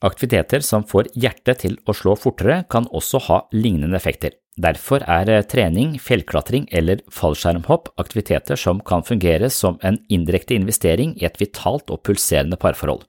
Aktiviteter 0.00 0.62
som 0.64 0.84
får 0.88 1.10
hjertet 1.12 1.60
til 1.60 1.74
å 1.84 1.92
slå 1.92 2.14
fortere, 2.16 2.62
kan 2.72 2.86
også 2.88 3.20
ha 3.26 3.42
lignende 3.52 3.98
effekter. 3.98 4.32
Derfor 4.60 5.04
er 5.04 5.28
eh, 5.28 5.44
trening, 5.44 5.98
fjellklatring 6.00 6.66
eller 6.72 7.02
fallskjermhopp 7.12 7.92
aktiviteter 8.00 8.56
som 8.60 8.80
kan 8.80 9.04
fungere 9.04 9.50
som 9.52 9.76
en 9.84 10.00
indirekte 10.08 10.56
investering 10.56 11.12
i 11.20 11.28
et 11.28 11.36
vitalt 11.40 11.92
og 11.92 12.00
pulserende 12.08 12.58
parforhold. 12.60 13.04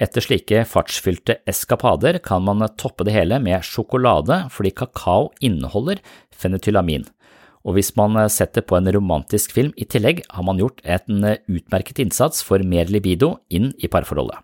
Etter 0.00 0.24
slike 0.24 0.64
fartsfylte 0.66 1.38
eskapader 1.48 2.18
kan 2.24 2.42
man 2.42 2.64
toppe 2.80 3.06
det 3.06 3.14
hele 3.14 3.38
med 3.42 3.62
sjokolade 3.66 4.42
fordi 4.50 4.74
kakao 4.82 5.30
inneholder 5.44 6.02
fenetylamin, 6.34 7.06
og 7.62 7.76
hvis 7.76 7.92
man 8.00 8.16
setter 8.32 8.64
på 8.64 8.78
en 8.78 8.90
romantisk 8.96 9.52
film 9.52 9.74
i 9.76 9.84
tillegg, 9.84 10.24
har 10.26 10.46
man 10.46 10.58
gjort 10.58 10.80
en 10.82 11.34
utmerket 11.36 12.00
innsats 12.00 12.42
for 12.42 12.64
mer 12.64 12.88
libido 12.88 13.36
inn 13.52 13.74
i 13.78 13.92
parforholdet. 13.92 14.40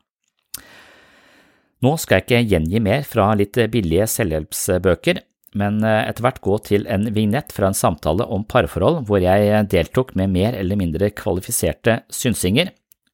Nå 1.86 1.92
skal 2.02 2.18
jeg 2.18 2.24
ikke 2.24 2.50
gjengi 2.50 2.80
mer 2.82 3.04
fra 3.06 3.28
litt 3.38 3.58
billige 3.70 4.08
selvhjelpsbøker, 4.10 5.20
men 5.60 5.76
eh, 5.86 6.06
etter 6.08 6.24
hvert 6.24 6.40
gå 6.42 6.56
til 6.66 6.86
en 6.90 7.04
vignett 7.14 7.52
fra 7.54 7.68
en 7.70 7.76
samtale 7.78 8.24
om 8.32 8.42
parforhold 8.48 9.04
hvor 9.06 9.22
jeg 9.22 9.68
deltok 9.70 10.14
med 10.18 10.32
mer 10.34 10.56
eller 10.58 10.80
mindre 10.80 11.12
kvalifiserte 11.14 12.00
synsinger. 12.10 12.72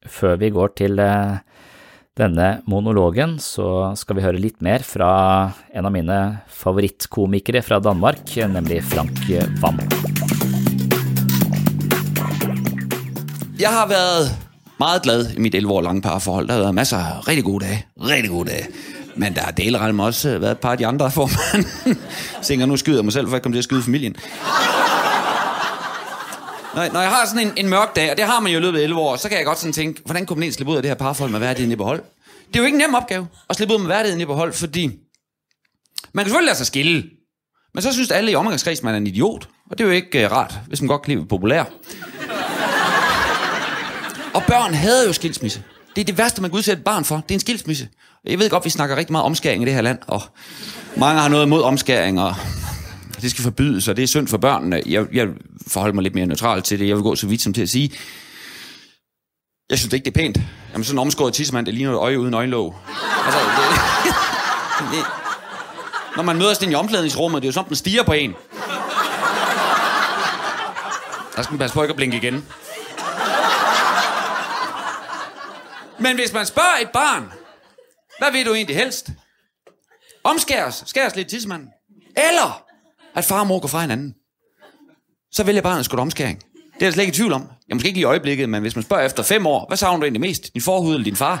Før 0.09 0.39
vi 0.41 0.49
går 0.55 0.73
til 0.79 0.97
eh, 1.03 1.35
denne 2.17 2.47
monologen 2.69 3.35
så 3.43 3.91
skal 3.99 4.17
vi 4.17 4.25
høre 4.25 4.41
litt 4.41 4.57
mer 4.65 4.81
fra 4.87 5.11
en 5.69 5.89
av 5.89 5.93
mine 5.93 6.17
favorittkomikere 6.63 7.61
fra 7.65 7.77
Danmark, 7.83 8.25
nemlig 8.55 8.81
Frank 8.89 9.21
Wam. 9.61 9.83
Jeg 13.59 13.69
har 13.69 13.85
været 13.91 14.42
meget 14.83 15.01
glad 15.01 15.31
i 15.31 15.39
mit 15.39 15.55
11 15.55 15.73
år 15.73 15.81
lange 15.81 16.01
parforhold. 16.01 16.47
Der 16.47 16.53
har 16.53 16.59
været 16.59 16.75
masser 16.75 16.97
af 16.97 17.27
rigtig 17.27 17.43
gode 17.43 17.65
dage. 17.65 17.85
Rigtig 18.01 18.29
gode 18.31 18.49
dage. 18.49 18.67
Men 19.15 19.35
der 19.35 19.41
har 19.41 19.51
delrelm 19.51 19.99
også 19.99 20.39
været 20.39 20.51
et 20.51 20.59
par 20.59 20.71
af 20.71 20.77
de 20.77 20.87
andre, 20.87 21.09
hvor 21.15 21.29
man 21.55 21.65
tænker, 22.43 22.65
nu 22.65 22.77
skyder 22.77 22.97
jeg 22.97 23.03
mig 23.03 23.13
selv, 23.13 23.27
for 23.27 23.35
jeg 23.35 23.41
kommer 23.41 23.53
til 23.53 23.59
at 23.59 23.63
skyde 23.63 23.83
familien. 23.83 24.15
Når, 26.75 26.93
når 26.93 27.01
jeg 27.01 27.09
har 27.09 27.25
sådan 27.25 27.47
en, 27.47 27.53
en 27.57 27.69
mørk 27.69 27.95
dag, 27.95 28.11
og 28.11 28.17
det 28.17 28.25
har 28.25 28.39
man 28.39 28.51
jo 28.51 28.57
i 28.57 28.61
løbet 28.61 28.79
af 28.79 28.83
11 28.83 29.01
år, 29.01 29.15
så 29.15 29.29
kan 29.29 29.37
jeg 29.37 29.45
godt 29.45 29.59
sådan 29.59 29.73
tænke, 29.73 30.01
hvordan 30.05 30.25
kunne 30.25 30.35
man 30.35 30.43
egentlig 30.43 30.53
slippe 30.53 30.71
ud 30.71 30.77
af 30.77 30.83
det 30.83 30.89
her 30.89 30.95
parforhold 30.95 31.31
med 31.31 31.39
værdigheden 31.39 31.71
i 31.71 31.75
behold? 31.75 32.01
Det 32.47 32.55
er 32.55 32.59
jo 32.59 32.65
ikke 32.65 32.75
en 32.75 32.81
nem 32.81 32.95
opgave 32.95 33.27
at 33.49 33.55
slippe 33.55 33.73
ud 33.73 33.79
med 33.79 33.87
værdigheden 33.87 34.21
i 34.21 34.25
behold, 34.25 34.53
fordi 34.53 34.85
man 36.13 36.25
kan 36.25 36.29
selvfølgelig 36.29 36.45
lade 36.45 36.57
sig 36.57 36.67
skille, 36.67 37.03
men 37.73 37.81
så 37.81 37.93
synes 37.93 38.11
alle 38.11 38.31
i 38.31 38.35
omgangskredsen, 38.35 38.85
man 38.85 38.93
er 38.93 38.97
en 38.97 39.07
idiot, 39.07 39.47
og 39.71 39.77
det 39.77 39.83
er 39.83 39.87
jo 39.87 39.93
ikke 39.93 40.25
uh, 40.25 40.31
rart, 40.31 40.59
hvis 40.67 40.81
man 40.81 40.87
godt 40.87 41.01
kan 41.01 41.15
lide 41.15 41.27
populær. 41.27 41.63
Og 44.33 44.43
børn 44.47 44.73
hader 44.73 45.07
jo 45.07 45.13
skilsmisse. 45.13 45.63
Det 45.95 46.01
er 46.01 46.05
det 46.05 46.17
værste, 46.17 46.41
man 46.41 46.51
kan 46.51 46.57
udsætte 46.57 46.79
et 46.79 46.83
barn 46.83 47.05
for. 47.05 47.15
Det 47.15 47.31
er 47.31 47.35
en 47.35 47.39
skilsmisse. 47.39 47.87
Jeg 48.25 48.39
ved 48.39 48.49
godt, 48.49 48.65
vi 48.65 48.69
snakker 48.69 48.95
rigtig 48.95 49.11
meget 49.11 49.25
omskæring 49.25 49.63
i 49.63 49.65
det 49.65 49.73
her 49.73 49.81
land, 49.81 49.99
og 50.07 50.21
mange 50.97 51.21
har 51.21 51.29
noget 51.29 51.45
imod 51.45 51.61
omskæring, 51.61 52.21
og 52.21 52.35
det 53.21 53.31
skal 53.31 53.43
forbydes, 53.43 53.87
og 53.87 53.95
det 53.95 54.03
er 54.03 54.07
synd 54.07 54.27
for 54.27 54.37
børnene. 54.37 54.81
Jeg, 54.85 55.05
jeg 55.13 55.27
forholder 55.67 55.93
mig 55.93 56.03
lidt 56.03 56.15
mere 56.15 56.25
neutralt 56.25 56.65
til 56.65 56.79
det. 56.79 56.87
Jeg 56.87 56.95
vil 56.95 57.03
gå 57.03 57.15
så 57.15 57.27
vidt 57.27 57.41
som 57.41 57.53
til 57.53 57.61
at 57.61 57.69
sige, 57.69 57.91
jeg 59.69 59.79
synes 59.79 59.93
ikke, 59.93 60.05
det 60.05 60.11
er 60.11 60.21
pænt. 60.21 60.37
Jamen 60.71 60.83
sådan 60.83 60.95
en 60.95 60.99
omskåret 60.99 61.33
tissemand, 61.33 61.65
det 61.65 61.73
ligner 61.73 61.91
et 61.91 61.97
øje 61.97 62.19
uden 62.19 62.33
øjenlåg. 62.33 62.75
Altså, 63.25 63.39
det, 63.39 64.13
det, 64.97 65.05
når 66.15 66.23
man 66.23 66.37
møder 66.37 66.53
sådan 66.53 66.71
i 66.71 66.75
omklædningsrummet, 66.75 67.41
det 67.41 67.47
er 67.47 67.49
jo 67.49 67.53
sådan, 67.53 67.67
den 67.67 67.75
stiger 67.75 68.03
på 68.03 68.13
en. 68.13 68.33
Der 71.35 71.41
skal 71.41 71.51
man 71.53 71.59
passe 71.59 71.73
på 71.73 71.81
ikke 71.81 71.91
at 71.91 71.95
blinke 71.95 72.17
igen. 72.17 72.45
Men 76.03 76.15
hvis 76.15 76.33
man 76.33 76.45
spørger 76.45 76.77
et 76.81 76.89
barn, 76.93 77.31
hvad 78.19 78.31
vil 78.31 78.45
du 78.45 78.53
egentlig 78.53 78.75
helst? 78.75 79.09
Omskæres, 80.23 80.83
skæres 80.85 81.15
lidt 81.15 81.29
tissemanden. 81.29 81.69
Eller 82.17 82.65
at 83.15 83.25
far 83.25 83.39
og 83.39 83.47
mor 83.47 83.59
går 83.59 83.67
fra 83.67 83.81
hinanden. 83.81 84.15
Så 85.31 85.43
vælger 85.43 85.61
barnet 85.61 85.85
sgu 85.85 85.97
omskæring. 85.97 86.41
Det 86.73 86.81
er 86.81 86.85
jeg 86.85 86.93
slet 86.93 87.03
ikke 87.03 87.13
i 87.13 87.15
tvivl 87.15 87.33
om. 87.33 87.49
Jeg 87.67 87.75
måske 87.75 87.87
ikke 87.87 87.99
i 87.99 88.03
øjeblikket, 88.03 88.49
men 88.49 88.61
hvis 88.61 88.75
man 88.75 88.83
spørger 88.83 89.05
efter 89.05 89.23
fem 89.23 89.47
år, 89.47 89.65
hvad 89.67 89.77
savner 89.77 89.99
du 89.99 90.03
egentlig 90.03 90.21
mest? 90.21 90.53
Din 90.53 90.61
forhud 90.61 90.93
eller 90.93 91.03
din 91.03 91.15
far? 91.15 91.35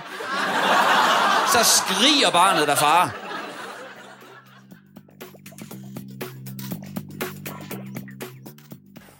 Så 1.47 1.59
skriger 1.63 2.31
barnet 2.31 2.67
der 2.67 2.75
far. 2.75 3.15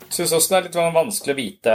Jeg 0.01 0.15
syns 0.15 0.31
også 0.31 0.47
det 0.49 0.57
er 0.57 0.61
litt 0.61 0.75
vanskelig 0.75 1.33
å 1.33 1.35
vite 1.35 1.71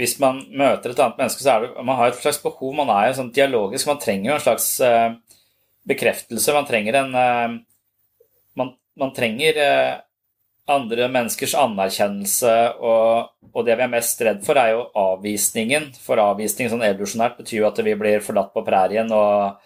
Hvis 0.00 0.16
man 0.22 0.40
møter 0.56 0.92
et 0.92 1.00
annet 1.02 1.18
menneske, 1.20 1.44
så 1.44 1.56
er 1.56 1.66
det 1.66 1.84
Man 1.84 1.98
har 1.98 2.10
et 2.10 2.20
slags 2.20 2.40
behov, 2.42 2.72
man 2.76 2.92
er 2.94 3.10
jo 3.10 3.18
sånn 3.18 3.34
dialogisk. 3.36 3.88
Man 3.90 4.00
trenger 4.00 4.30
jo 4.30 4.36
en 4.36 4.44
slags 4.46 4.68
uh, 4.80 5.10
bekreftelse. 5.88 6.54
Man 6.56 6.68
trenger 6.68 7.02
en 7.02 7.10
uh, 7.16 7.58
man, 8.56 8.72
man, 9.00 9.12
trenger 9.16 9.60
uh, 9.60 9.98
andre 10.70 11.08
menneskers 11.10 11.56
anerkjennelse, 11.58 12.54
og, 12.78 13.34
og, 13.50 13.60
det 13.66 13.76
vi 13.76 13.84
er 13.84 13.92
mest 13.92 14.22
redd 14.24 14.40
for, 14.46 14.60
er 14.60 14.76
jo 14.76 14.86
avvisningen. 15.02 15.90
For 16.00 16.22
avvisning 16.22 16.70
sånn 16.70 16.86
evolusjonært 16.86 17.40
betyr 17.42 17.60
jo 17.60 17.68
at 17.68 17.82
vi 17.84 17.96
blir 17.98 18.24
forlatt 18.24 18.54
på 18.54 18.64
prærien, 18.66 19.10
og 19.12 19.58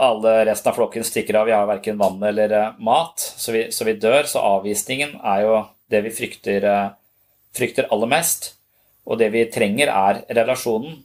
alle 0.00 0.36
resten 0.48 0.70
av 0.70 0.78
flokken 0.78 1.04
stikker 1.04 1.40
av. 1.40 1.48
Vi 1.48 1.56
har 1.56 1.66
verken 1.68 1.98
vann 2.00 2.22
eller 2.30 2.76
mat, 2.78 3.18
så 3.18 3.56
vi, 3.56 3.66
så 3.74 3.88
vi, 3.88 3.98
dør. 4.00 4.28
Så 4.28 4.44
avvisningen 4.44 5.18
er 5.18 5.44
jo 5.48 5.58
det 5.90 6.04
vi 6.06 6.14
frykter, 6.14 6.70
frykter, 7.56 7.90
aller 7.90 8.14
mest. 8.14 8.54
Og 9.10 9.18
det 9.18 9.30
vi 9.34 9.46
trenger, 9.50 9.90
er 9.90 10.22
relasjonen. 10.40 11.00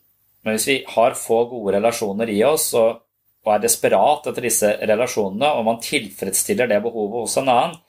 Men 0.46 0.56
hvis 0.56 0.68
vi 0.70 0.78
har 0.94 1.18
få 1.18 1.42
gode 1.50 1.74
relasjoner 1.78 2.30
i 2.30 2.42
oss 2.46 2.70
og, 2.78 3.02
og 3.46 3.54
er 3.54 3.64
desperat 3.64 4.28
etter 4.30 4.46
disse 4.46 4.72
relasjonene, 4.82 5.50
og 5.58 5.66
man 5.66 5.82
tilfredsstiller 5.82 6.70
det 6.70 6.84
behovet 6.86 7.26
hos 7.26 7.38
en 7.42 7.50
annen, 7.50 7.80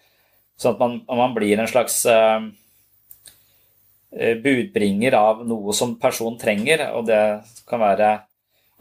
sånn 0.56 0.76
at 0.76 0.80
man, 0.80 1.00
man 1.20 1.34
blir 1.36 1.60
en 1.60 1.68
slags 1.68 1.98
uh, 2.08 2.40
budbringer 4.40 5.18
av 5.18 5.42
noe 5.44 5.74
som 5.76 5.98
personen 6.00 6.40
trenger, 6.40 6.86
og 6.96 7.04
det 7.10 7.20
kan 7.68 7.82
være 7.82 8.14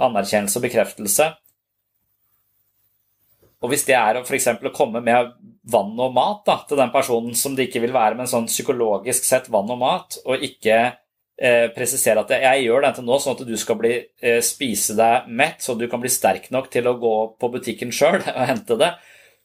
anerkjennelse 0.08 0.62
og 0.62 0.68
bekreftelse, 0.70 1.34
og 3.65 3.72
hvis 3.72 3.86
det 3.88 3.96
er 3.98 4.20
f.eks. 4.22 4.51
å 4.62 4.75
komme 4.75 5.01
med 5.01 5.32
vann 5.74 5.96
og 5.98 6.13
mat 6.13 6.44
da, 6.46 6.60
til 6.70 6.77
den 6.77 6.92
personen 6.94 7.34
som 7.38 7.56
det 7.58 7.70
ikke 7.70 7.82
vil 7.88 7.96
være, 7.96 8.18
men 8.20 8.30
sånn 8.30 8.46
psykologisk 8.51 9.25
sett 9.25 9.50
vann 9.50 9.72
og 9.74 9.80
mat, 9.82 10.20
og 10.30 10.44
ikke 10.46 10.77
eh, 11.42 11.68
presisere 11.75 12.24
at 12.24 12.34
jeg 12.36 12.65
gjør 12.65 12.86
dette 12.86 13.04
nå 13.06 13.18
sånn 13.20 13.38
at 13.38 13.48
du 13.48 13.56
skal 13.60 13.80
bli, 13.80 13.96
eh, 14.22 14.39
spise 14.46 14.96
deg 14.98 15.27
mett, 15.27 15.62
så 15.63 15.75
du 15.77 15.88
kan 15.92 16.01
bli 16.04 16.12
sterk 16.12 16.50
nok 16.56 16.70
til 16.74 16.88
å 16.88 16.98
gå 17.01 17.15
på 17.39 17.51
butikken 17.58 17.94
sjøl 17.96 18.22
og 18.38 18.46
hente 18.50 18.80
det, 18.82 18.94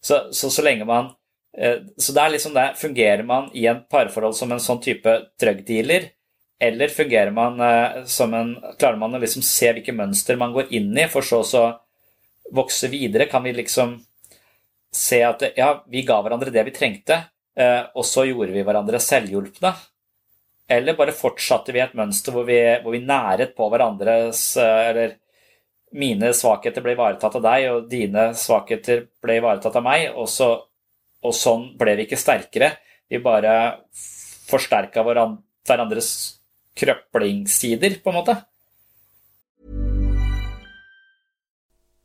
så, 0.01 0.27
så, 0.33 0.51
så 0.53 0.65
lenge 0.65 0.87
man 0.89 1.11
eh, 1.59 1.83
Så 2.01 2.15
det 2.17 2.23
er 2.23 2.33
liksom 2.33 2.55
det, 2.57 2.71
fungerer 2.81 3.27
man 3.27 3.51
i 3.53 3.67
en 3.69 3.83
parforhold 3.91 4.37
som 4.39 4.53
en 4.53 4.63
sånn 4.63 4.81
type 4.85 5.17
drug 5.41 5.65
dealer, 5.69 6.09
eller 6.61 6.93
fungerer 6.93 7.33
man 7.33 7.61
eh, 7.65 8.03
som 8.09 8.35
en 8.37 8.55
Klarer 8.79 9.01
man 9.01 9.17
å 9.17 9.21
liksom 9.21 9.45
se 9.45 9.73
hvilke 9.73 9.97
mønster 9.97 10.41
man 10.41 10.55
går 10.57 10.73
inn 10.77 10.93
i, 10.97 11.09
for 11.09 11.27
så 11.27 11.43
å 11.45 11.67
vokse 12.55 12.91
videre? 12.93 13.29
Kan 13.31 13.45
vi 13.47 13.55
liksom 13.55 13.99
se 14.93 15.21
at 15.23 15.45
ja, 15.57 15.85
vi 15.89 16.03
ga 16.03 16.19
hverandre 16.23 16.51
det 16.51 16.65
vi 16.67 16.75
trengte, 16.75 17.21
eh, 17.59 17.83
og 17.95 18.05
så 18.07 18.27
gjorde 18.27 18.55
vi 18.55 18.65
hverandre 18.67 19.01
selvhjulpne. 19.03 19.73
Eller 20.71 20.95
bare 20.99 21.15
fortsatte 21.17 21.75
vi 21.75 21.83
et 21.83 21.97
mønster 21.99 22.35
hvor 22.35 22.47
vi, 22.47 22.59
hvor 22.83 22.95
vi 22.95 23.03
næret 23.03 23.57
på 23.59 23.67
hverandres 23.73 24.45
eh, 24.61 24.83
Eller 24.91 25.17
mine 25.91 26.31
svakheter 26.37 26.85
ble 26.85 26.95
ivaretatt 26.95 27.39
av 27.41 27.43
deg, 27.43 27.65
og 27.73 27.89
dine 27.91 28.29
svakheter 28.39 29.09
ble 29.23 29.41
ivaretatt 29.41 29.79
av 29.81 29.83
meg, 29.83 30.05
og, 30.15 30.29
så, 30.31 30.53
og 31.27 31.35
sånn 31.35 31.65
ble 31.79 31.97
vi 31.99 32.05
ikke 32.07 32.21
sterkere. 32.21 32.69
Vi 33.11 33.19
bare 33.19 33.55
forsterka 34.47 35.03
hverandres 35.03 36.13
krøplingssider, 36.79 37.99
på 38.05 38.13
en 38.13 38.19
måte. 38.21 38.37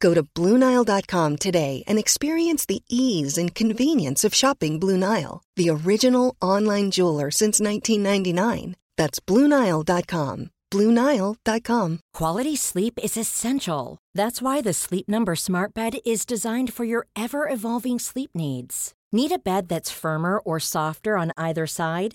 Go 0.00 0.14
to 0.14 0.22
BlueNile.com 0.22 1.36
today 1.36 1.84
and 1.86 1.98
experience 1.98 2.64
the 2.66 2.82
ease 2.88 3.36
and 3.38 3.54
convenience 3.54 4.24
of 4.24 4.34
shopping 4.34 4.78
Blue 4.80 4.96
Nile, 4.96 5.42
the 5.56 5.70
original 5.70 6.34
online 6.40 6.90
jeweler 6.90 7.30
since 7.30 7.60
1999. 7.60 8.76
That's 8.96 9.20
BlueNile.com. 9.20 10.50
BlueNile.com. 10.70 12.00
Quality 12.12 12.56
sleep 12.56 12.98
is 13.02 13.16
essential. 13.16 13.98
That's 14.14 14.42
why 14.42 14.60
the 14.60 14.72
Sleep 14.72 15.08
Number 15.08 15.36
Smart 15.36 15.72
Bed 15.74 15.98
is 16.04 16.26
designed 16.26 16.72
for 16.72 16.84
your 16.84 17.06
ever 17.14 17.48
evolving 17.48 17.98
sleep 17.98 18.30
needs. 18.34 18.92
Need 19.12 19.32
a 19.32 19.38
bed 19.38 19.68
that's 19.68 19.90
firmer 19.92 20.38
or 20.38 20.58
softer 20.58 21.16
on 21.16 21.32
either 21.36 21.66
side? 21.66 22.14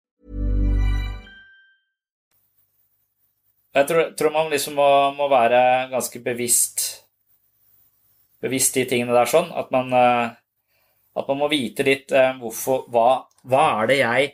Jeg 3.71 3.87
tror, 3.87 4.11
tror 4.19 4.33
man 4.35 4.51
liksom 4.51 4.75
må, 4.75 4.89
må, 5.15 5.29
være 5.31 5.61
ganske 5.93 6.19
bevisst 6.23 6.83
bevisst 8.41 8.75
de 8.75 8.85
tingene 8.89 9.15
der 9.15 9.29
sånn. 9.29 9.51
At 9.55 9.71
man, 9.71 9.91
eh, 9.95 10.31
at 11.21 11.27
man 11.29 11.39
må 11.39 11.49
vite 11.51 11.85
litt 11.87 12.11
eh, 12.11 12.33
hvorfor 12.41 12.87
hva, 12.91 13.09
hva, 13.47 13.65
er 13.81 13.91
det 13.91 13.99
jeg 14.01 14.31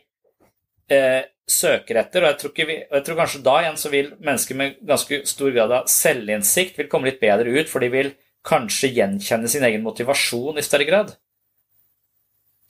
eh, 0.96 1.20
søker 1.48 2.02
etter? 2.02 2.24
Og 2.24 2.32
jeg 2.32 2.40
tror, 2.42 2.54
vi, 2.72 2.80
og 2.88 2.98
jeg 2.98 3.06
tror, 3.06 3.20
kanskje 3.22 3.44
da 3.46 3.58
igjen 3.62 3.80
så 3.82 3.92
vil 3.94 4.10
mennesker 4.16 4.58
med 4.58 4.80
ganske 4.90 5.22
stor 5.30 5.54
grad 5.54 5.76
av 5.76 5.92
selvinnsikt 5.92 6.80
vil 6.80 6.90
komme 6.90 7.12
litt 7.12 7.22
bedre 7.22 7.54
ut, 7.54 7.70
for 7.70 7.84
de 7.84 7.92
vil 7.94 8.14
kanskje 8.48 8.94
gjenkjenne 8.96 9.52
sin 9.52 9.66
egen 9.68 9.86
motivasjon 9.86 10.58
i 10.58 10.66
større 10.66 10.88
grad. 10.88 11.14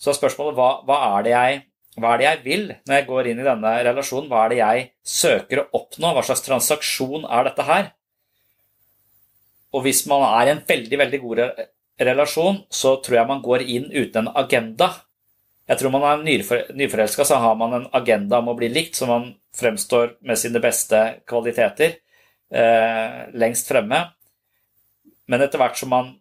Så 0.01 0.11
er 0.11 0.19
spørsmålet 0.19 0.57
hva, 0.57 0.71
hva 0.85 0.99
er 1.13 1.25
det 1.25 1.35
jeg 1.37 1.63
hva 1.97 2.13
er 2.13 2.21
det 2.21 2.27
jeg 2.27 2.41
vil 2.43 2.65
når 2.85 2.93
jeg 2.93 3.05
går 3.07 3.29
inn 3.31 3.39
i 3.41 3.47
denne 3.47 3.71
relasjonen? 3.87 4.27
Hva 4.29 4.43
er 4.45 4.53
det 4.53 4.59
jeg 4.59 4.83
søker 5.01 5.63
å 5.63 5.69
oppnå? 5.79 6.11
Hva 6.13 6.23
slags 6.25 6.45
transaksjon 6.45 7.25
er 7.25 7.47
dette 7.49 7.65
her? 7.65 7.89
Og 9.73 9.83
hvis 9.85 10.03
man 10.09 10.23
er 10.27 10.47
i 10.47 10.53
en 10.53 10.61
veldig, 10.67 10.99
veldig 11.01 11.19
god 11.23 11.41
relasjon, 12.07 12.61
så 12.69 12.95
tror 13.03 13.19
jeg 13.19 13.29
man 13.31 13.41
går 13.45 13.65
inn 13.65 13.89
uten 13.89 14.27
en 14.27 14.31
agenda. 14.37 14.91
Jeg 15.67 15.81
tror 15.81 15.91
man 15.95 16.05
er 16.07 16.21
nyforelska, 16.77 17.25
så 17.27 17.41
har 17.43 17.57
man 17.59 17.73
en 17.75 17.89
agenda 17.97 18.39
om 18.39 18.53
å 18.53 18.57
bli 18.57 18.69
likt, 18.71 18.95
så 18.95 19.09
man 19.09 19.31
fremstår 19.57 20.15
med 20.21 20.39
sine 20.39 20.61
beste 20.63 21.01
kvaliteter 21.27 21.97
eh, 22.53 23.19
lengst 23.33 23.67
fremme. 23.73 24.05
Men 25.27 25.43
etter 25.43 25.59
hvert 25.59 25.81
som 25.81 25.91
man 25.91 26.13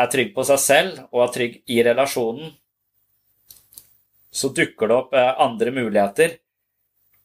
er 0.00 0.10
trygg 0.12 0.34
på 0.34 0.44
seg 0.48 0.60
selv 0.60 1.00
og 1.12 1.24
er 1.24 1.34
trygg 1.36 1.56
i 1.70 1.80
relasjonen, 1.86 2.52
så 4.32 4.52
dukker 4.54 4.90
det 4.90 4.96
opp 4.96 5.16
eh, 5.16 5.32
andre 5.42 5.74
muligheter 5.74 6.38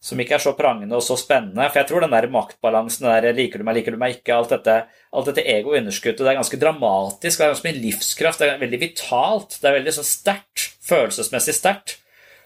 som 0.06 0.20
ikke 0.22 0.36
er 0.38 0.44
så 0.44 0.54
prangende 0.54 0.98
og 0.98 1.02
så 1.02 1.16
spennende. 1.18 1.66
For 1.72 1.82
jeg 1.82 1.90
tror 1.90 2.04
den 2.06 2.14
der 2.14 2.28
maktbalansen, 2.30 3.08
den 3.08 3.26
der 3.26 3.38
liker 3.38 3.62
du 3.62 3.66
meg, 3.66 3.80
liker 3.80 3.96
du 3.96 4.02
meg 4.02 4.20
ikke, 4.20 4.36
alt 4.36 4.52
dette, 4.54 4.76
alt 5.18 5.30
dette 5.32 5.46
ego-underskuddet, 5.56 6.22
det 6.22 6.30
er 6.30 6.38
ganske 6.38 6.60
dramatisk, 6.62 7.40
det 7.40 7.46
er 7.46 7.54
ganske 7.56 7.70
mye 7.70 7.82
livskraft, 7.88 8.42
det 8.42 8.52
er 8.52 8.62
veldig 8.62 8.82
vitalt, 8.84 9.58
det 9.62 9.70
er 9.70 9.78
veldig 9.80 9.96
sånn 9.96 10.10
sterkt, 10.12 10.68
følelsesmessig 10.86 11.58
sterkt. 11.58 11.96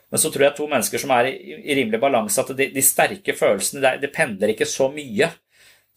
Men 0.10 0.24
så 0.24 0.32
tror 0.32 0.48
jeg 0.48 0.58
to 0.58 0.70
mennesker 0.72 1.04
som 1.04 1.12
er 1.18 1.34
i, 1.34 1.36
i 1.60 1.76
rimelig 1.82 2.00
balanse, 2.02 2.40
at 2.42 2.56
de, 2.58 2.70
de 2.74 2.86
sterke 2.86 3.36
følelsene 3.38 3.84
det, 3.84 3.94
de 4.06 4.14
pendler 4.14 4.56
ikke 4.56 4.70
så 4.70 4.88
mye. 4.94 5.28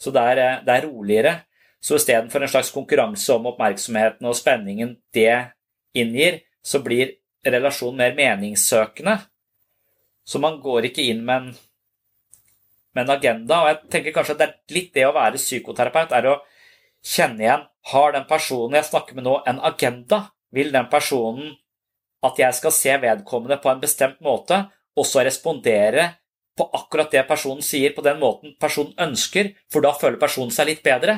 Så 0.02 0.10
det 0.12 0.26
er, 0.34 0.42
eh, 0.42 0.60
det 0.66 0.74
er 0.74 0.86
roligere. 0.90 1.38
Så 1.82 1.96
istedenfor 1.98 2.42
en 2.42 2.50
slags 2.50 2.74
konkurranse 2.74 3.38
om 3.38 3.46
oppmerksomheten 3.52 4.26
og 4.26 4.36
spenningen 4.38 4.96
det 5.14 5.30
inngir, 5.98 6.42
så 6.62 6.82
blir 6.82 7.21
relasjon 7.46 7.96
mer 7.96 8.14
meningssøkende. 8.16 9.18
Så 10.24 10.38
man 10.38 10.60
går 10.62 10.88
ikke 10.90 11.04
inn 11.10 11.24
med 11.26 11.36
en, 11.36 11.48
med 12.94 13.04
en 13.04 13.14
agenda. 13.16 13.62
Og 13.62 13.70
jeg 13.70 13.80
tenker 13.94 14.16
kanskje 14.16 14.36
at 14.36 14.42
det 14.42 14.48
er 14.48 14.76
litt 14.76 14.92
det 14.94 15.06
å 15.08 15.16
være 15.16 15.40
psykoterapeut, 15.40 16.14
er 16.14 16.30
å 16.30 16.40
kjenne 17.02 17.42
igjen 17.42 17.68
Har 17.90 18.12
den 18.14 18.28
personen 18.30 18.76
jeg 18.78 18.86
snakker 18.86 19.16
med 19.18 19.26
nå, 19.26 19.40
en 19.46 19.58
agenda? 19.66 20.28
Vil 20.54 20.70
den 20.70 20.86
personen 20.92 21.56
at 22.22 22.38
jeg 22.38 22.54
skal 22.54 22.74
se 22.76 22.92
vedkommende 23.02 23.58
på 23.58 23.72
en 23.72 23.80
bestemt 23.82 24.20
måte, 24.22 24.60
og 24.94 25.08
så 25.08 25.24
respondere 25.26 26.12
på 26.54 26.68
akkurat 26.76 27.10
det 27.10 27.24
personen 27.26 27.64
sier, 27.64 27.90
på 27.96 28.04
den 28.04 28.20
måten 28.20 28.54
personen 28.60 28.92
ønsker, 29.00 29.50
for 29.72 29.82
da 29.82 29.90
føler 29.98 30.20
personen 30.20 30.52
seg 30.54 30.68
litt 30.68 30.84
bedre? 30.84 31.16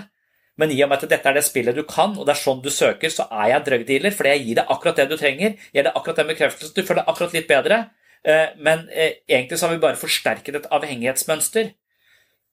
Men 0.60 0.70
i 0.70 0.78
og 0.84 0.90
med 0.90 1.02
at 1.02 1.10
dette 1.10 1.28
er 1.28 1.34
det 1.34 1.44
spillet 1.46 1.74
du 1.74 1.82
kan, 1.88 2.14
og 2.14 2.26
det 2.26 2.34
er 2.36 2.40
sånn 2.40 2.62
du 2.62 2.70
søker, 2.70 3.10
så 3.10 3.26
er 3.26 3.50
jeg 3.50 3.58
en 3.58 3.66
drugdealer, 3.68 4.14
fordi 4.14 4.34
jeg 4.34 4.44
gir 4.44 4.58
deg 4.60 4.70
akkurat 4.70 5.00
det 5.00 5.08
du 5.10 5.16
trenger. 5.18 5.56
Gir 5.74 5.86
deg 5.86 5.92
akkurat 5.98 6.20
den 6.20 6.30
bekreftelsen, 6.30 6.74
du 6.76 6.82
føler 6.86 7.02
deg 7.02 7.10
akkurat 7.10 7.34
litt 7.34 7.48
bedre. 7.50 7.80
Eh, 8.24 8.54
men 8.62 8.86
eh, 8.88 9.18
egentlig 9.28 9.58
så 9.58 9.66
har 9.66 9.74
vi 9.74 9.82
bare 9.82 10.00
forsterket 10.00 10.60
et 10.60 10.70
avhengighetsmønster. 10.72 11.72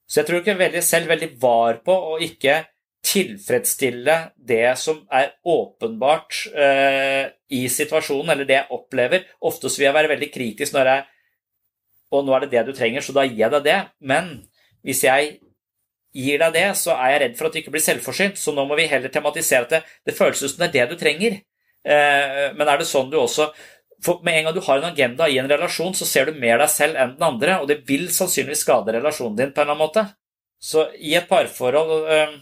Så 0.09 0.19
jeg 0.19 0.27
tror 0.27 0.41
ikke 0.41 0.57
veldig 0.59 0.83
selv 0.83 1.11
veldig 1.13 1.29
var 1.39 1.79
på 1.85 1.93
å 1.93 2.17
ikke 2.25 2.63
tilfredsstille 3.05 4.17
det 4.37 4.73
som 4.77 4.99
er 5.13 5.31
åpenbart 5.47 6.41
eh, 6.53 7.31
i 7.53 7.63
situasjonen, 7.71 8.33
eller 8.33 8.49
det 8.49 8.59
jeg 8.59 8.77
opplever. 8.77 9.29
Ofte 9.47 9.69
så 9.69 9.81
vil 9.81 9.89
jeg 9.89 9.97
være 9.97 10.13
veldig 10.15 10.31
kritisk 10.33 10.77
når 10.77 10.93
jeg 10.93 11.09
Og 12.11 12.25
nå 12.27 12.33
er 12.35 12.43
det 12.43 12.51
det 12.51 12.65
du 12.67 12.73
trenger, 12.75 13.01
så 13.01 13.13
da 13.15 13.23
gir 13.23 13.39
jeg 13.39 13.51
deg 13.53 13.63
det. 13.63 13.79
Men 14.03 14.25
hvis 14.83 15.05
jeg 15.05 15.37
gir 16.13 16.41
deg 16.41 16.55
det, 16.55 16.65
så 16.79 16.95
er 16.97 17.13
jeg 17.13 17.21
redd 17.23 17.37
for 17.39 17.47
at 17.47 17.55
du 17.55 17.61
ikke 17.61 17.73
blir 17.75 17.83
selvforsynt. 17.83 18.39
Så 18.39 18.53
nå 18.55 18.65
må 18.67 18.77
vi 18.79 18.89
heller 18.91 19.11
tematisere 19.13 19.67
at 19.67 19.75
det, 19.75 19.81
det 20.07 20.17
føles 20.17 20.41
som 20.43 20.59
det 20.59 20.69
er 20.69 20.75
det 20.75 20.95
du 20.95 21.01
trenger. 21.01 21.37
Eh, 21.83 22.47
men 22.57 22.67
er 22.67 22.81
det 22.81 22.89
sånn 22.89 23.09
du 23.09 23.17
også 23.17 23.51
for 24.01 24.21
Med 24.25 24.33
en 24.33 24.47
gang 24.47 24.55
du 24.55 24.63
har 24.65 24.79
en 24.79 24.87
agenda 24.89 25.27
i 25.29 25.37
en 25.37 25.49
relasjon, 25.49 25.93
så 25.93 26.07
ser 26.09 26.25
du 26.25 26.39
mer 26.41 26.57
deg 26.57 26.69
selv 26.73 26.97
enn 26.97 27.11
den 27.19 27.25
andre, 27.27 27.59
og 27.61 27.67
det 27.69 27.83
vil 27.85 28.07
sannsynligvis 28.09 28.63
skade 28.65 28.95
relasjonen 28.95 29.35
din 29.37 29.51
på 29.53 29.61
en 29.61 29.67
eller 29.67 29.75
annen 29.75 29.83
måte. 29.83 30.05
Så 30.57 30.87
i 30.97 31.13
et 31.17 31.27
parforhold 31.29 32.07
eh, 32.09 32.33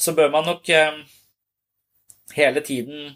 så 0.00 0.14
bør 0.16 0.32
man 0.32 0.48
nok 0.48 0.68
eh, 0.72 1.02
hele 2.36 2.64
tiden 2.64 3.10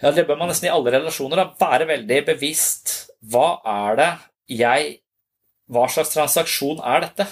Ja, 0.00 0.10
det 0.12 0.26
bør 0.28 0.40
man 0.40 0.48
nesten 0.48 0.70
i 0.70 0.72
alle 0.72 0.92
relasjoner 0.96 1.40
da, 1.40 1.46
være 1.60 1.88
veldig 1.88 2.22
bevisst. 2.26 2.94
Hva 3.20 3.60
er 3.68 4.00
det 4.00 4.10
jeg 4.56 4.98
hva 5.72 5.86
slags 5.88 6.12
transaksjon 6.12 6.82
er 6.84 7.06
dette? 7.06 7.26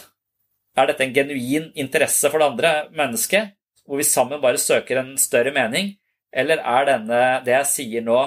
Er 0.77 0.89
dette 0.89 1.05
en 1.05 1.15
genuin 1.15 1.71
interesse 1.77 2.31
for 2.33 2.41
det 2.41 2.49
andre 2.49 2.71
mennesket, 2.97 3.53
hvor 3.85 4.01
vi 4.01 4.07
sammen 4.09 4.41
bare 4.41 4.61
søker 4.61 5.03
en 5.03 5.17
større 5.21 5.53
mening, 5.53 5.93
eller 6.33 6.63
er 6.65 6.89
denne, 6.89 7.21
det 7.45 7.53
jeg 7.59 7.69
sier 7.69 8.07
nå, 8.07 8.21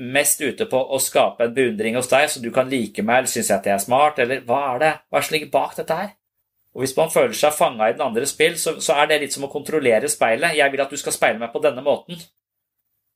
mest 0.00 0.40
ute 0.40 0.64
på 0.68 0.78
å 0.80 0.98
skape 1.00 1.44
en 1.44 1.54
beundring 1.56 1.96
hos 1.96 2.08
deg, 2.08 2.28
så 2.32 2.40
du 2.40 2.50
kan 2.54 2.68
like 2.68 3.02
meg, 3.04 3.22
eller 3.22 3.32
syns 3.32 3.50
jeg 3.50 3.58
at 3.58 3.68
jeg 3.68 3.76
er 3.76 3.84
smart, 3.84 4.20
eller 4.22 4.44
hva 4.48 4.60
er 4.74 4.82
det? 4.82 4.92
Hva 5.08 5.18
er 5.18 5.22
det 5.22 5.28
som 5.28 5.36
ligger 5.36 5.52
bak 5.52 5.76
dette 5.76 5.96
her? 5.96 6.10
Og 6.74 6.84
Hvis 6.84 6.94
man 6.96 7.10
føler 7.10 7.34
seg 7.34 7.56
fanga 7.56 7.88
i 7.90 7.96
den 7.96 8.04
andres 8.04 8.32
spill, 8.32 8.54
så, 8.58 8.76
så, 8.80 8.94
er 9.00 9.10
det 9.10 9.20
litt 9.24 9.34
som 9.34 9.44
å 9.48 9.50
kontrollere 9.50 10.08
speilet. 10.08 10.54
Jeg 10.54 10.72
vil 10.72 10.82
at 10.84 10.92
du 10.92 11.00
skal 11.00 11.16
speile 11.16 11.40
meg 11.40 11.50
på 11.52 11.62
denne 11.64 11.82
måten. 11.82 12.20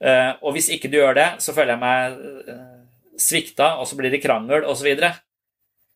Uh, 0.02 0.34
og 0.42 0.56
hvis 0.56 0.72
ikke 0.74 0.90
du 0.90 0.98
gjør 0.98 1.14
det, 1.16 1.28
så 1.40 1.54
føler 1.54 1.76
jeg 1.76 1.82
meg 1.84 2.16
uh, 2.50 3.14
svikta, 3.20 3.76
og 3.78 3.86
så 3.86 3.96
blir 4.00 4.10
det 4.10 4.20
krangel 4.24 4.66
osv. 4.66 4.90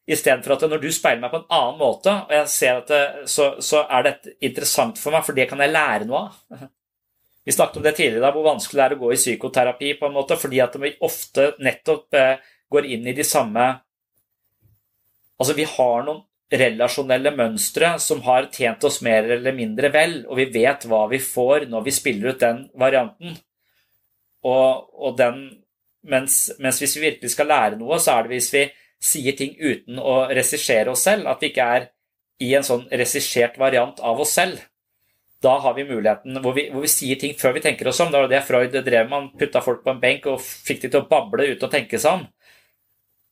Istedenfor 0.09 0.55
at 0.55 0.65
når 0.71 0.81
du 0.81 0.89
speiler 0.95 1.21
meg 1.21 1.33
på 1.35 1.43
en 1.43 1.51
annen 1.53 1.79
måte, 1.81 2.15
og 2.25 2.33
jeg 2.33 2.49
ser 2.53 2.79
at 2.81 2.91
det, 2.93 3.29
så, 3.29 3.51
så, 3.65 3.83
er 3.93 4.07
dette 4.07 4.35
interessant 4.45 5.01
for 5.01 5.13
meg, 5.13 5.25
for 5.27 5.37
det 5.37 5.49
kan 5.51 5.61
jeg 5.61 5.75
lære 5.75 6.09
noe 6.09 6.23
av. 6.29 6.63
Vi 7.49 7.55
snakket 7.57 7.81
om 7.81 7.85
det 7.85 7.95
tidligere, 7.97 8.25
da, 8.27 8.31
hvor 8.33 8.45
vanskelig 8.45 8.81
det 8.81 8.87
er 8.87 8.95
å 8.97 9.03
gå 9.03 9.11
i 9.13 9.19
psykoterapi, 9.21 9.93
på 10.01 10.09
en 10.09 10.17
måte, 10.17 10.37
fordi 10.37 10.59
at 10.61 10.75
vi 10.77 10.91
ofte 11.07 11.47
nettopp 11.65 12.17
eh, 12.21 12.43
går 12.69 12.89
inn 12.93 13.07
i 13.09 13.15
de 13.17 13.25
samme 13.25 13.69
Altså, 15.39 15.55
vi 15.55 15.65
har 15.71 16.03
noen 16.03 16.25
relasjonelle 16.51 17.31
mønstre 17.37 17.93
som 18.03 18.23
har 18.25 18.49
tjent 18.51 18.83
oss 18.89 18.97
mer 19.07 19.29
eller 19.37 19.55
mindre 19.55 19.91
vel, 19.95 20.17
og 20.27 20.41
vi 20.41 20.49
vet 20.51 20.87
hva 20.91 21.05
vi 21.13 21.21
får 21.23 21.69
når 21.71 21.85
vi 21.87 21.95
spiller 21.95 22.33
ut 22.33 22.43
den 22.43 22.65
varianten. 22.81 23.37
Og, 24.49 24.89
og 24.99 25.17
den, 25.19 25.45
mens, 26.11 26.41
mens, 26.59 26.81
hvis 26.83 26.97
vi 26.97 27.05
virkelig 27.05 27.35
skal 27.35 27.51
lære 27.53 27.79
noe, 27.79 28.01
så 28.03 28.17
er 28.17 28.27
det 28.27 28.35
hvis 28.35 28.51
vi 28.55 28.65
sier 29.01 29.37
ting 29.39 29.55
uten 29.59 30.01
å 30.01 30.25
regissere 30.31 30.91
oss 30.91 31.05
selv, 31.07 31.29
at 31.31 31.43
vi 31.43 31.53
ikke 31.53 31.69
er 31.77 31.89
i 32.43 32.53
en 32.55 32.67
sånn 32.67 32.87
regissert 32.91 33.59
variant 33.59 34.01
av 34.01 34.21
oss 34.23 34.35
selv. 34.39 34.61
Da 35.43 35.55
har 35.63 35.75
vi 35.77 35.87
muligheten 35.87 36.41
hvor 36.43 36.55
vi, 36.57 36.67
hvor 36.73 36.83
vi 36.83 36.91
sier 36.91 37.19
ting 37.19 37.37
før 37.39 37.55
vi 37.55 37.63
tenker 37.63 37.91
oss 37.91 38.01
om. 38.03 38.11
Det 38.11 38.19
var 38.19 38.31
det 38.31 38.43
Freud 38.47 38.75
drev 38.75 39.07
med. 39.07 39.15
Han 39.15 39.29
putta 39.39 39.63
folk 39.63 39.85
på 39.85 39.93
en 39.95 40.03
benk 40.03 40.27
og 40.31 40.43
fikk 40.43 40.83
de 40.83 40.91
til 40.91 41.05
å 41.05 41.09
bable 41.11 41.47
uten 41.53 41.69
å 41.69 41.73
tenke 41.73 42.01
seg 42.03 42.19
om. 42.19 42.27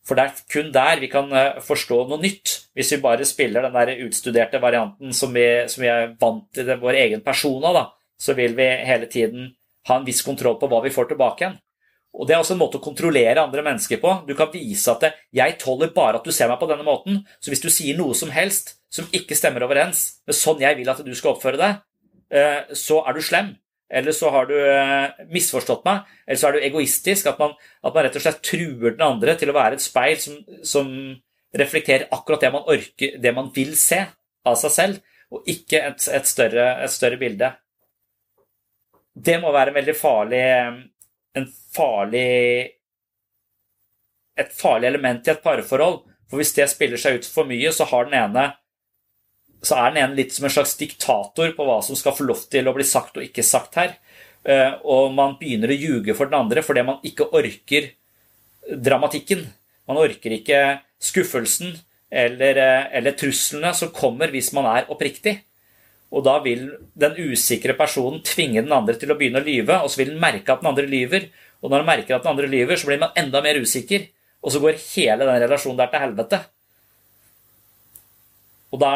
For 0.07 0.15
det 0.15 0.29
er 0.29 0.43
kun 0.53 0.71
der 0.75 1.01
vi 1.03 1.11
kan 1.11 1.33
eh, 1.35 1.59
forstå 1.67 2.05
noe 2.07 2.23
nytt. 2.23 2.53
Hvis 2.79 2.93
vi 2.95 3.03
bare 3.03 3.27
spiller 3.27 3.67
den 3.67 3.75
der 3.75 4.05
utstuderte 4.07 4.63
varianten 4.63 5.15
som 5.17 5.35
vi, 5.35 5.47
som 5.71 5.83
vi 5.83 5.91
er 5.91 6.13
vant 6.21 6.47
til 6.55 6.71
vår 6.79 7.01
egen 7.03 7.25
person 7.27 7.65
av, 7.67 7.75
da, 7.75 7.85
så 8.15 8.37
vil 8.39 8.55
vi 8.55 8.69
hele 8.87 9.11
tiden 9.11 9.51
ha 9.89 9.99
en 9.99 10.07
viss 10.07 10.23
kontroll 10.27 10.61
på 10.61 10.71
hva 10.71 10.85
vi 10.85 10.95
får 10.95 11.11
tilbake 11.11 11.43
igjen. 11.43 11.59
Og 12.17 12.27
Det 12.27 12.35
er 12.35 12.41
også 12.41 12.55
en 12.55 12.63
måte 12.63 12.79
å 12.79 12.85
kontrollere 12.85 13.43
andre 13.43 13.63
mennesker 13.63 14.01
på. 14.01 14.13
Du 14.27 14.35
kan 14.35 14.49
vise 14.53 14.89
at 14.89 15.15
'jeg 15.33 15.59
tåler 15.59 15.93
bare 15.93 16.17
at 16.17 16.25
du 16.25 16.33
ser 16.33 16.49
meg 16.49 16.59
på 16.59 16.69
denne 16.69 16.85
måten', 16.85 17.27
så 17.41 17.51
hvis 17.51 17.61
du 17.61 17.69
sier 17.69 17.97
noe 17.97 18.15
som 18.15 18.31
helst 18.31 18.77
som 18.91 19.05
ikke 19.13 19.37
stemmer 19.37 19.63
overens 19.63 20.21
med 20.27 20.35
sånn 20.35 20.61
jeg 20.61 20.77
vil 20.77 20.89
at 20.89 21.05
du 21.05 21.15
skal 21.15 21.35
oppføre 21.35 21.59
deg, 21.59 21.83
eh, 22.31 22.63
så 22.73 23.07
er 23.07 23.13
du 23.13 23.21
slem. 23.21 23.57
Eller 23.91 24.13
så 24.13 24.31
har 24.31 24.47
du 24.47 24.55
eh, 24.57 25.11
misforstått 25.31 25.85
meg, 25.85 26.07
eller 26.27 26.39
så 26.39 26.49
er 26.49 26.53
du 26.53 26.59
egoistisk. 26.61 27.27
At 27.27 27.39
man, 27.39 27.53
at 27.85 27.95
man 27.95 28.05
rett 28.05 28.17
og 28.17 28.23
slett 28.23 28.43
truer 28.43 28.97
den 28.97 29.07
andre 29.07 29.37
til 29.37 29.51
å 29.51 29.55
være 29.55 29.75
et 29.75 29.85
speil 29.85 30.17
som, 30.19 30.41
som 30.63 30.89
reflekterer 31.55 32.09
akkurat 32.11 32.41
det 32.41 32.53
man 32.53 32.67
orker, 32.67 33.19
det 33.19 33.35
man 33.35 33.53
vil 33.55 33.77
se 33.77 34.01
av 34.47 34.57
seg 34.59 34.75
selv, 34.75 34.99
og 35.31 35.47
ikke 35.47 35.83
et, 35.83 36.09
et, 36.09 36.27
større, 36.27 36.67
et 36.83 36.91
større 36.91 37.19
bilde. 37.21 37.53
Det 39.17 39.39
må 39.41 39.53
være 39.53 39.73
en 39.73 39.79
veldig 39.79 39.97
farlig 39.97 40.45
en 41.37 41.47
farlig 41.75 42.77
et 44.37 44.53
farlig 44.53 44.91
element 44.91 45.27
i 45.27 45.33
et 45.33 45.43
parforhold. 45.43 46.03
For 46.27 46.41
hvis 46.41 46.55
det 46.57 46.69
spiller 46.71 47.01
seg 47.01 47.21
ut 47.21 47.29
for 47.31 47.49
mye, 47.49 47.71
så, 47.73 47.87
ene, 48.05 48.47
så 49.63 49.79
er 49.79 49.93
den 49.93 50.03
ene 50.03 50.19
litt 50.19 50.35
som 50.35 50.49
en 50.49 50.53
slags 50.53 50.75
diktator 50.79 51.55
på 51.57 51.67
hva 51.67 51.79
som 51.85 51.99
skal 51.99 52.17
få 52.17 52.27
lov 52.27 52.43
til 52.51 52.69
å 52.69 52.75
bli 52.77 52.87
sagt 52.87 53.17
og 53.17 53.27
ikke 53.27 53.47
sagt 53.47 53.79
her. 53.81 53.97
Eh, 54.47 54.75
og 54.85 55.15
man 55.15 55.39
begynner 55.41 55.73
å 55.73 55.79
ljuge 55.79 56.15
for 56.19 56.31
den 56.31 56.39
andre 56.39 56.63
fordi 56.67 56.85
man 56.87 57.01
ikke 57.07 57.31
orker 57.35 57.93
dramatikken. 58.67 59.47
Man 59.87 60.03
orker 60.03 60.35
ikke 60.35 60.61
skuffelsen 61.03 61.77
eller, 62.11 62.59
eh, 62.59 62.89
eller 62.99 63.17
truslene 63.19 63.73
som 63.75 63.95
kommer 63.95 64.35
hvis 64.35 64.53
man 64.57 64.69
er 64.71 64.91
oppriktig. 64.93 65.39
Og 66.15 66.23
da 66.25 66.37
vil 66.45 66.69
den 66.95 67.17
usikre 67.19 67.75
personen 67.79 68.23
tvinge 68.25 68.63
den 68.63 68.75
andre 68.75 68.95
til 68.99 69.11
å 69.11 69.17
begynne 69.19 69.43
å 69.43 69.47
lyve, 69.47 69.81
og 69.83 69.91
så 69.91 70.03
vil 70.03 70.13
den 70.15 70.23
merke 70.23 70.55
at 70.55 70.63
den 70.63 70.71
andre 70.71 70.87
lyver. 70.89 71.31
Og 71.63 71.73
når 71.73 71.83
den 71.83 71.89
merker 71.89 72.17
at 72.17 72.27
den 72.27 72.33
andre 72.35 72.51
lyver, 72.51 72.79
så 72.79 72.89
blir 72.91 73.01
man 73.03 73.17
enda 73.19 73.43
mer 73.43 73.59
usikker. 73.59 74.07
Og 74.45 74.55
så 74.55 74.61
går 74.63 74.79
hele 74.93 75.27
den 75.27 75.41
relasjonen 75.43 75.81
der 75.81 75.91
til 75.91 76.05
helvete. 76.05 76.41
Og 78.75 78.81
da, 78.83 78.93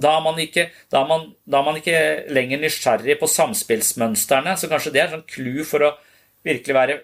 da, 0.00 0.14
er, 0.16 0.40
ikke, 0.44 0.66
da, 0.92 1.02
er 1.02 1.08
man, 1.10 1.26
da 1.44 1.60
er 1.60 1.66
man 1.66 1.78
ikke 1.80 2.00
lenger 2.32 2.62
nysgjerrig 2.62 3.18
på 3.20 3.28
samspillsmønstrene. 3.30 4.56
Så 4.56 4.70
kanskje 4.70 4.94
det 4.94 5.04
er 5.04 5.12
sånn 5.12 5.26
clou 5.28 5.66
for 5.68 5.88
å 5.88 5.92
virkelig 6.46 6.76
være 6.76 6.96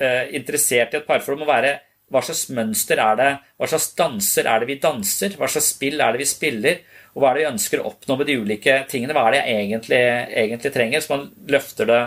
eh, 0.00 0.24
interessert 0.38 0.94
i 0.94 1.00
et 1.00 1.08
parforhold. 1.08 1.42
må 1.42 1.50
være 1.50 1.76
hva 2.08 2.22
slags 2.24 2.46
mønster 2.56 3.00
er 3.02 3.16
det, 3.18 3.32
hva 3.60 3.68
slags 3.68 3.90
danser 3.98 4.48
er 4.48 4.62
det 4.62 4.68
vi 4.70 4.78
danser, 4.80 5.34
hva 5.36 5.48
slags 5.50 5.72
spill 5.74 6.00
er 6.00 6.14
det 6.14 6.22
vi 6.22 6.28
spiller, 6.28 6.78
og 7.14 7.22
hva 7.22 7.30
er 7.30 7.38
det 7.38 7.42
vi 7.44 7.50
ønsker 7.50 7.82
å 7.82 7.90
oppnå 7.90 8.16
med 8.18 8.28
de 8.30 8.38
ulike 8.40 8.76
tingene? 8.90 9.16
Hva 9.16 9.26
er 9.28 9.36
det 9.36 9.42
jeg 9.42 9.64
egentlig, 9.64 10.00
egentlig 10.44 10.72
trenger? 10.74 11.02
Så 11.04 11.12
man 11.14 11.26
løfter 11.50 11.88
det, 11.88 12.00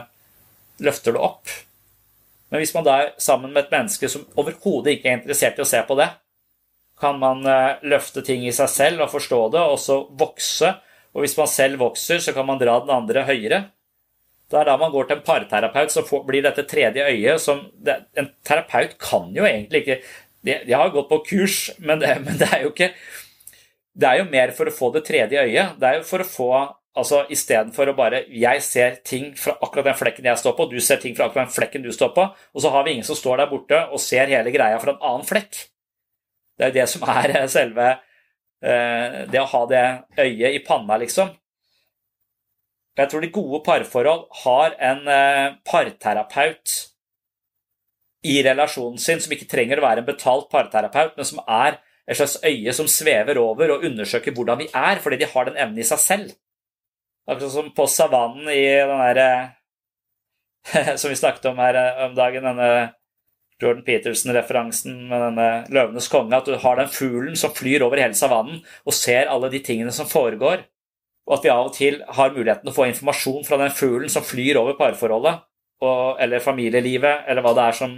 løfter 0.88 1.18
det 1.18 1.24
opp. 1.26 1.54
Men 2.52 2.64
hvis 2.64 2.74
man 2.76 2.88
da 2.88 2.98
er 3.00 3.14
sammen 3.22 3.54
med 3.54 3.66
et 3.66 3.74
menneske 3.74 4.10
som 4.12 4.24
overhodet 4.40 4.98
ikke 4.98 5.12
er 5.12 5.20
interessert 5.20 5.60
i 5.60 5.66
å 5.66 5.68
se 5.68 5.82
på 5.88 5.98
det, 6.00 6.10
kan 7.02 7.18
man 7.20 7.46
eh, 7.50 7.82
løfte 7.90 8.22
ting 8.26 8.46
i 8.46 8.54
seg 8.54 8.70
selv 8.70 9.06
og 9.06 9.14
forstå 9.14 9.42
det, 9.56 9.62
og 9.74 9.80
så 9.82 10.02
vokse. 10.20 10.70
Og 11.16 11.26
hvis 11.26 11.38
man 11.40 11.50
selv 11.50 11.82
vokser, 11.82 12.22
så 12.24 12.34
kan 12.36 12.48
man 12.48 12.60
dra 12.62 12.78
den 12.84 12.94
andre 12.94 13.26
høyere. 13.28 13.64
Det 14.52 14.60
er 14.60 14.68
da 14.68 14.76
man 14.80 14.92
går 14.92 15.08
til 15.08 15.18
en 15.18 15.24
parterapeut, 15.26 15.94
så 15.94 16.04
blir 16.28 16.44
dette 16.44 16.66
tredje 16.68 17.08
øyet 17.08 17.42
som 17.42 17.64
det, 17.80 18.02
En 18.20 18.30
terapeut 18.44 18.98
kan 19.00 19.32
jo 19.36 19.48
egentlig 19.48 19.86
ikke 19.86 20.02
de, 20.42 20.56
de 20.66 20.74
har 20.74 20.90
gått 20.92 21.10
på 21.10 21.22
kurs, 21.30 21.58
men 21.80 22.02
det, 22.02 22.16
men 22.26 22.40
det 22.42 22.50
er 22.52 22.66
jo 22.66 22.74
ikke 22.74 22.92
det 23.92 24.08
er 24.08 24.22
jo 24.22 24.30
mer 24.32 24.54
for 24.56 24.70
å 24.70 24.74
få 24.74 24.92
det 24.96 25.04
tredje 25.08 25.42
øyet. 25.42 25.76
Det 25.80 25.88
er 25.88 25.98
jo 26.00 26.06
for 26.08 26.24
å 26.24 26.28
få 26.28 26.52
altså 26.98 27.22
Istedenfor 27.32 27.92
å 27.92 27.96
bare 27.96 28.26
Jeg 28.28 28.64
ser 28.66 28.98
ting 29.08 29.32
fra 29.40 29.56
akkurat 29.64 29.92
den 29.92 30.00
flekken 30.00 30.28
jeg 30.28 30.40
står 30.42 30.56
på, 30.58 30.68
du 30.72 30.80
ser 30.84 31.00
ting 31.00 31.16
fra 31.16 31.28
akkurat 31.28 31.48
den 31.48 31.56
flekken 31.56 31.86
du 31.86 31.92
står 31.96 32.12
på, 32.16 32.26
og 32.32 32.64
så 32.64 32.72
har 32.74 32.86
vi 32.86 32.98
ingen 32.98 33.08
som 33.08 33.20
står 33.20 33.40
der 33.40 33.52
borte 33.52 33.80
og 33.92 34.04
ser 34.04 34.32
hele 34.32 34.52
greia 34.52 34.80
fra 34.82 34.96
en 34.96 35.06
annen 35.12 35.28
flekk. 35.28 35.62
Det 36.58 36.66
er 36.66 36.72
jo 36.72 36.80
det 36.80 36.88
som 36.92 37.06
er 37.10 37.36
eh, 37.36 37.48
selve 37.52 37.86
eh, 37.92 39.22
Det 39.32 39.40
å 39.40 39.48
ha 39.54 39.62
det 39.72 39.86
øyet 40.20 40.58
i 40.58 40.64
panna, 40.66 41.00
liksom. 41.02 41.32
Jeg 43.00 43.12
tror 43.12 43.24
de 43.24 43.32
gode 43.32 43.62
parforhold 43.66 44.26
har 44.44 44.74
en 44.84 45.06
eh, 45.08 45.54
parterapeut 45.68 46.74
i 48.28 48.42
relasjonen 48.46 49.00
sin 49.02 49.22
som 49.24 49.32
ikke 49.34 49.50
trenger 49.50 49.80
å 49.80 49.86
være 49.86 50.04
en 50.04 50.10
betalt 50.10 50.50
parterapeut, 50.52 51.16
men 51.18 51.28
som 51.28 51.40
er 51.48 51.80
et 52.06 52.20
slags 52.20 52.38
øye 52.44 52.74
som 52.76 52.90
svever 52.92 53.40
over 53.42 53.76
og 53.76 53.86
undersøker 53.88 54.36
hvordan 54.36 54.60
vi 54.60 54.68
er, 54.76 55.00
fordi 55.02 55.22
de 55.22 55.30
har 55.32 55.48
den 55.48 55.58
evnen 55.58 55.80
i 55.82 55.88
seg 55.88 56.02
selv. 56.04 56.34
Akkurat 57.30 57.54
som 57.54 57.70
på 57.78 57.88
savannen 57.88 58.50
i 58.52 58.64
den 58.66 59.04
derre 59.06 59.28
eh, 59.32 60.96
Som 61.00 61.10
vi 61.10 61.18
snakket 61.18 61.48
om 61.50 61.62
her 61.62 61.78
eh, 61.78 62.02
om 62.06 62.18
dagen, 62.18 62.46
denne 62.46 62.72
Jordan 63.62 63.86
Peterson-referansen 63.86 65.08
med 65.10 65.22
denne 65.22 65.48
'Løvenes 65.70 66.10
konge', 66.10 66.38
at 66.38 66.50
du 66.50 66.58
har 66.58 66.78
den 66.78 66.90
fuglen 66.90 67.36
som 67.38 67.54
flyr 67.54 67.86
over 67.86 68.02
hele 68.02 68.18
savannen 68.18 68.64
og 68.86 68.94
ser 68.98 69.30
alle 69.30 69.52
de 69.54 69.62
tingene 69.62 69.94
som 69.94 70.10
foregår, 70.10 70.66
og 71.28 71.38
at 71.38 71.46
vi 71.46 71.52
av 71.54 71.68
og 71.70 71.76
til 71.76 72.00
har 72.18 72.34
muligheten 72.34 72.70
å 72.72 72.76
få 72.76 72.88
informasjon 72.90 73.46
fra 73.48 73.60
den 73.62 73.74
fuglen 73.76 74.12
som 74.12 74.26
flyr 74.26 74.60
over 74.62 74.78
parforholdet, 74.80 75.44
og, 75.82 76.20
eller 76.22 76.44
familielivet, 76.44 77.26
eller 77.30 77.46
hva 77.46 77.56
det 77.58 77.64
er 77.66 77.78
som 77.78 77.94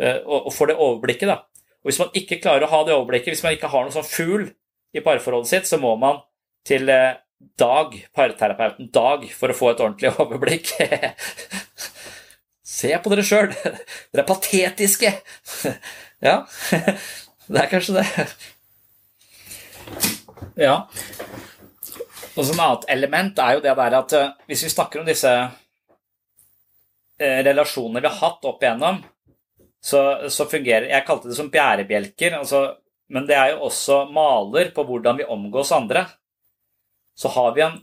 eh, 0.00 0.16
Og, 0.24 0.48
og 0.48 0.52
får 0.54 0.72
det 0.72 0.78
overblikket, 0.82 1.30
da. 1.30 1.36
Og 1.80 1.90
Hvis 1.90 2.00
man 2.02 2.16
ikke 2.18 2.40
klarer 2.42 2.66
å 2.66 2.70
ha 2.72 2.80
det 2.86 2.96
overblikket, 2.96 3.34
hvis 3.34 3.44
man 3.46 3.54
ikke 3.54 3.70
har 3.70 3.84
noen 3.86 3.94
sånn 3.94 4.08
fugl 4.08 4.48
i 4.90 5.02
parforholdet 5.04 5.52
sitt, 5.52 5.70
så 5.70 5.78
må 5.78 5.94
man 6.00 6.18
til 6.66 6.90
eh, 6.90 7.20
Dag, 7.56 7.94
parterapeuten 8.12 8.90
Dag, 8.92 9.22
for 9.32 9.52
å 9.52 9.56
få 9.56 9.70
et 9.70 9.80
ordentlig 9.80 10.10
overblikk. 10.22 10.74
Se 12.70 12.90
på 13.00 13.12
dere 13.12 13.24
sjøl! 13.24 13.48
Dere 13.54 14.24
er 14.24 14.28
patetiske! 14.28 15.14
Ja, 16.20 16.42
det 17.48 17.60
er 17.62 17.68
kanskje 17.70 17.94
det. 17.96 18.24
Ja. 20.60 20.74
Og 22.36 22.44
så 22.46 22.52
Et 22.54 22.60
annet 22.60 22.84
element 22.94 23.38
er 23.42 23.56
jo 23.56 23.64
det 23.64 23.74
der 23.76 23.96
at 23.98 24.12
eh, 24.16 24.30
hvis 24.50 24.64
vi 24.64 24.70
snakker 24.74 25.00
om 25.00 25.08
disse 25.08 25.30
eh, 27.18 27.40
relasjonene 27.46 28.02
vi 28.02 28.10
har 28.10 28.20
hatt 28.20 28.46
opp 28.48 28.62
igjennom, 28.62 29.02
så, 29.80 30.28
så, 30.28 30.44
fungerer 30.44 30.90
Jeg 30.90 31.06
kalte 31.06 31.30
det 31.30 31.36
som 31.38 31.50
bjærebjelker, 31.50 32.36
altså, 32.38 32.76
men 33.08 33.26
det 33.26 33.36
er 33.36 33.54
jo 33.54 33.66
også 33.70 34.04
maler 34.12 34.70
på 34.76 34.84
hvordan 34.84 35.18
vi 35.18 35.24
omgås 35.24 35.72
andre. 35.72 36.04
Så 37.16 37.32
har 37.32 37.54
vi 37.56 37.64
en, 37.64 37.78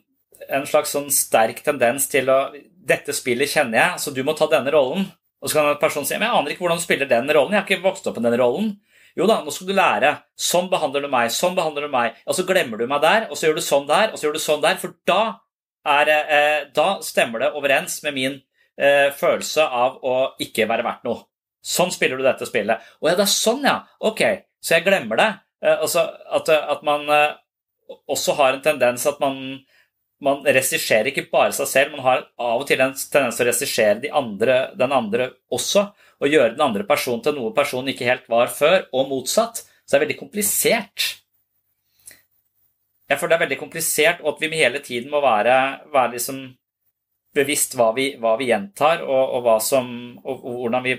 en 0.49 0.67
slags 0.69 0.93
sånn 0.93 1.09
sterk 1.13 1.63
tendens 1.65 2.07
til 2.11 2.29
å 2.31 2.41
Dette 2.87 3.11
spillet 3.11 3.51
kjenner 3.51 3.81
jeg, 3.81 3.99
så 3.99 4.13
du 4.15 4.21
må 4.23 4.31
ta 4.31 4.45
denne 4.47 4.71
rollen. 4.71 5.09
Og 5.43 5.49
så 5.49 5.57
kan 5.57 5.65
en 5.73 5.81
person 5.81 6.05
si 6.07 6.15
men 6.15 6.29
jeg 6.29 6.37
aner 6.37 6.53
ikke 6.53 6.63
hvordan 6.63 6.79
du 6.79 6.83
spiller 6.85 7.09
den 7.09 7.27
rollen. 7.35 7.51
Jeg 7.51 7.59
har 7.59 7.65
ikke 7.67 7.83
vokst 7.83 8.07
opp 8.07 8.15
med 8.15 8.31
den 8.31 8.39
rollen. 8.39 8.69
Jo 9.17 9.25
da, 9.25 9.39
nå 9.41 9.53
skal 9.53 9.71
du 9.71 9.73
lære. 9.77 10.11
Sånn 10.37 10.67
behandler 10.69 11.07
du 11.07 11.09
meg. 11.09 11.31
Sånn 11.33 11.55
behandler 11.57 11.87
du 11.87 11.93
meg. 11.93 12.19
Og 12.29 12.37
så 12.37 12.45
glemmer 12.45 12.77
du 12.77 12.85
meg 12.89 13.01
der, 13.01 13.25
og 13.31 13.39
så 13.39 13.47
gjør 13.47 13.57
du 13.57 13.65
sånn 13.65 13.87
der, 13.89 14.11
og 14.11 14.19
så 14.19 14.27
gjør 14.27 14.37
du 14.37 14.43
sånn 14.43 14.61
der. 14.61 14.77
For 14.81 14.93
da, 15.09 15.21
er, 15.97 16.11
eh, 16.13 16.59
da 16.75 16.89
stemmer 17.05 17.41
det 17.41 17.55
overens 17.57 17.97
med 18.05 18.13
min 18.17 18.37
eh, 18.77 19.09
følelse 19.17 19.65
av 19.65 19.97
å 20.05 20.15
ikke 20.43 20.67
være 20.69 20.85
verdt 20.85 21.07
noe. 21.09 21.25
Sånn 21.65 21.91
spiller 21.91 22.19
du 22.19 22.27
dette 22.27 22.47
spillet. 22.47 22.85
Å 23.01 23.09
ja, 23.09 23.15
det 23.17 23.25
er 23.25 23.33
sånn, 23.33 23.65
ja. 23.65 23.79
Ok, 24.05 24.21
så 24.61 24.77
jeg 24.77 24.85
glemmer 24.85 25.19
det. 25.19 25.31
Eh, 25.65 25.73
altså 25.75 26.05
at, 26.37 26.53
at, 26.53 26.85
man 26.85 27.09
eh, 27.09 27.33
også 28.05 28.37
har 28.37 28.53
en 28.53 28.63
tendens 28.63 29.07
at 29.09 29.17
man, 29.23 29.41
man 30.23 30.41
regisserer 30.45 31.11
ikke 31.11 31.27
bare 31.31 31.53
seg 31.53 31.69
selv, 31.69 31.93
man 31.93 32.05
har 32.05 32.23
av 32.41 32.63
og 32.63 32.67
til 32.69 32.81
en 32.81 32.93
tendens 32.97 33.37
til 33.37 33.45
å 33.45 33.49
regissere 33.51 33.99
de 34.01 34.11
den 34.79 34.95
andre 34.95 35.29
også. 35.53 35.87
Og 36.17 36.33
gjøre 36.33 36.55
den 36.55 36.63
andre 36.65 36.85
personen 36.89 37.21
til 37.21 37.35
noe 37.37 37.53
personen 37.53 37.93
ikke 37.93 38.07
helt 38.07 38.29
var 38.31 38.49
før, 38.49 38.87
og 38.91 39.11
motsatt. 39.11 39.61
Så 39.85 39.93
det 39.93 39.99
er 39.99 40.05
veldig 40.07 40.19
komplisert. 40.19 41.09
Jeg 43.07 43.19
føler 43.19 43.35
det 43.35 43.37
er 43.37 43.45
veldig 43.45 43.59
komplisert, 43.59 44.23
og 44.23 44.33
at 44.33 44.41
vi 44.41 44.57
hele 44.57 44.81
tiden 44.83 45.11
må 45.13 45.21
være, 45.23 45.57
være 45.93 46.15
liksom 46.17 46.41
bevisst 47.37 47.77
hva 47.77 47.91
vi, 47.95 48.15
hva 48.19 48.33
vi 48.39 48.49
gjentar, 48.49 49.05
og, 49.05 49.37
og, 49.37 49.51
som, 49.61 50.17
og, 50.23 50.41
og 50.41 50.63
hvordan 50.63 50.87
vi 50.87 50.97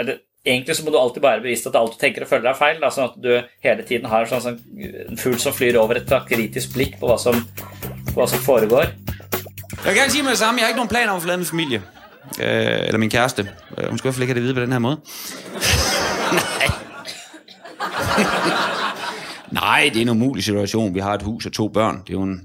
eller, 0.00 0.22
Egentlig 0.44 0.74
så 0.76 0.84
må 0.84 0.92
du 0.92 0.98
alltid 1.00 1.22
være 1.24 1.40
bevisst 1.40 1.70
at 1.70 1.76
alt 1.80 1.94
du 1.94 2.00
tenker 2.02 2.26
og 2.26 2.28
føler 2.28 2.50
er 2.50 2.58
feil. 2.58 2.76
Da, 2.82 2.90
sånn 2.92 3.06
at 3.06 3.14
du 3.16 3.30
hele 3.64 3.86
tiden 3.88 4.10
har 4.12 4.28
sånn, 4.28 4.42
sånn, 4.44 4.58
en 5.08 5.16
fugl 5.16 5.38
som 5.40 5.56
flyr 5.56 5.78
over 5.80 5.96
et 5.96 6.12
kritisk 6.28 6.74
blikk 6.76 6.98
på 7.00 7.08
hva 7.08 7.16
som, 7.16 7.38
hva 8.14 8.26
som 8.30 8.38
foregår. 8.38 8.84
Jeg 9.84 9.92
vil 9.92 9.96
gerne 9.96 10.10
sige 10.10 10.22
med 10.22 10.30
det 10.30 10.38
samme. 10.38 10.58
Jeg 10.60 10.64
har 10.66 10.72
ikke 10.72 10.80
noen 10.80 10.88
planer 10.92 11.12
om 11.12 11.18
å 11.18 11.24
forlade 11.24 11.42
min 11.42 11.50
familie. 11.50 11.82
Øh, 12.40 12.86
eller 12.88 12.98
min 12.98 13.10
kæreste. 13.10 13.42
Øh, 13.78 13.88
hun 13.88 13.98
skal 13.98 14.06
i 14.06 14.08
hvert 14.08 14.14
fall 14.14 14.22
ikke 14.22 14.34
have 14.34 14.40
det 14.40 14.46
vide 14.46 14.54
på 14.54 14.60
den 14.60 14.72
her 14.72 14.78
måde. 14.78 14.96
Nej. 16.40 16.68
Nej, 19.52 19.90
det 19.92 19.96
er 19.96 20.02
en 20.02 20.08
umulig 20.16 20.44
situation. 20.44 20.94
Vi 20.94 21.00
har 21.00 21.14
et 21.14 21.22
hus 21.22 21.46
og 21.46 21.52
to 21.52 21.68
børn. 21.68 22.00
Det 22.06 22.14
er 22.14 22.18
jo 22.18 22.22
en, 22.22 22.40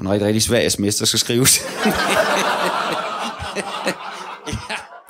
en 0.00 0.10
rigtig, 0.10 0.26
rigtig 0.26 0.42
svær 0.42 0.68
sms, 0.68 0.96
der 0.96 1.06
skal 1.06 1.18
skrives. 1.18 1.60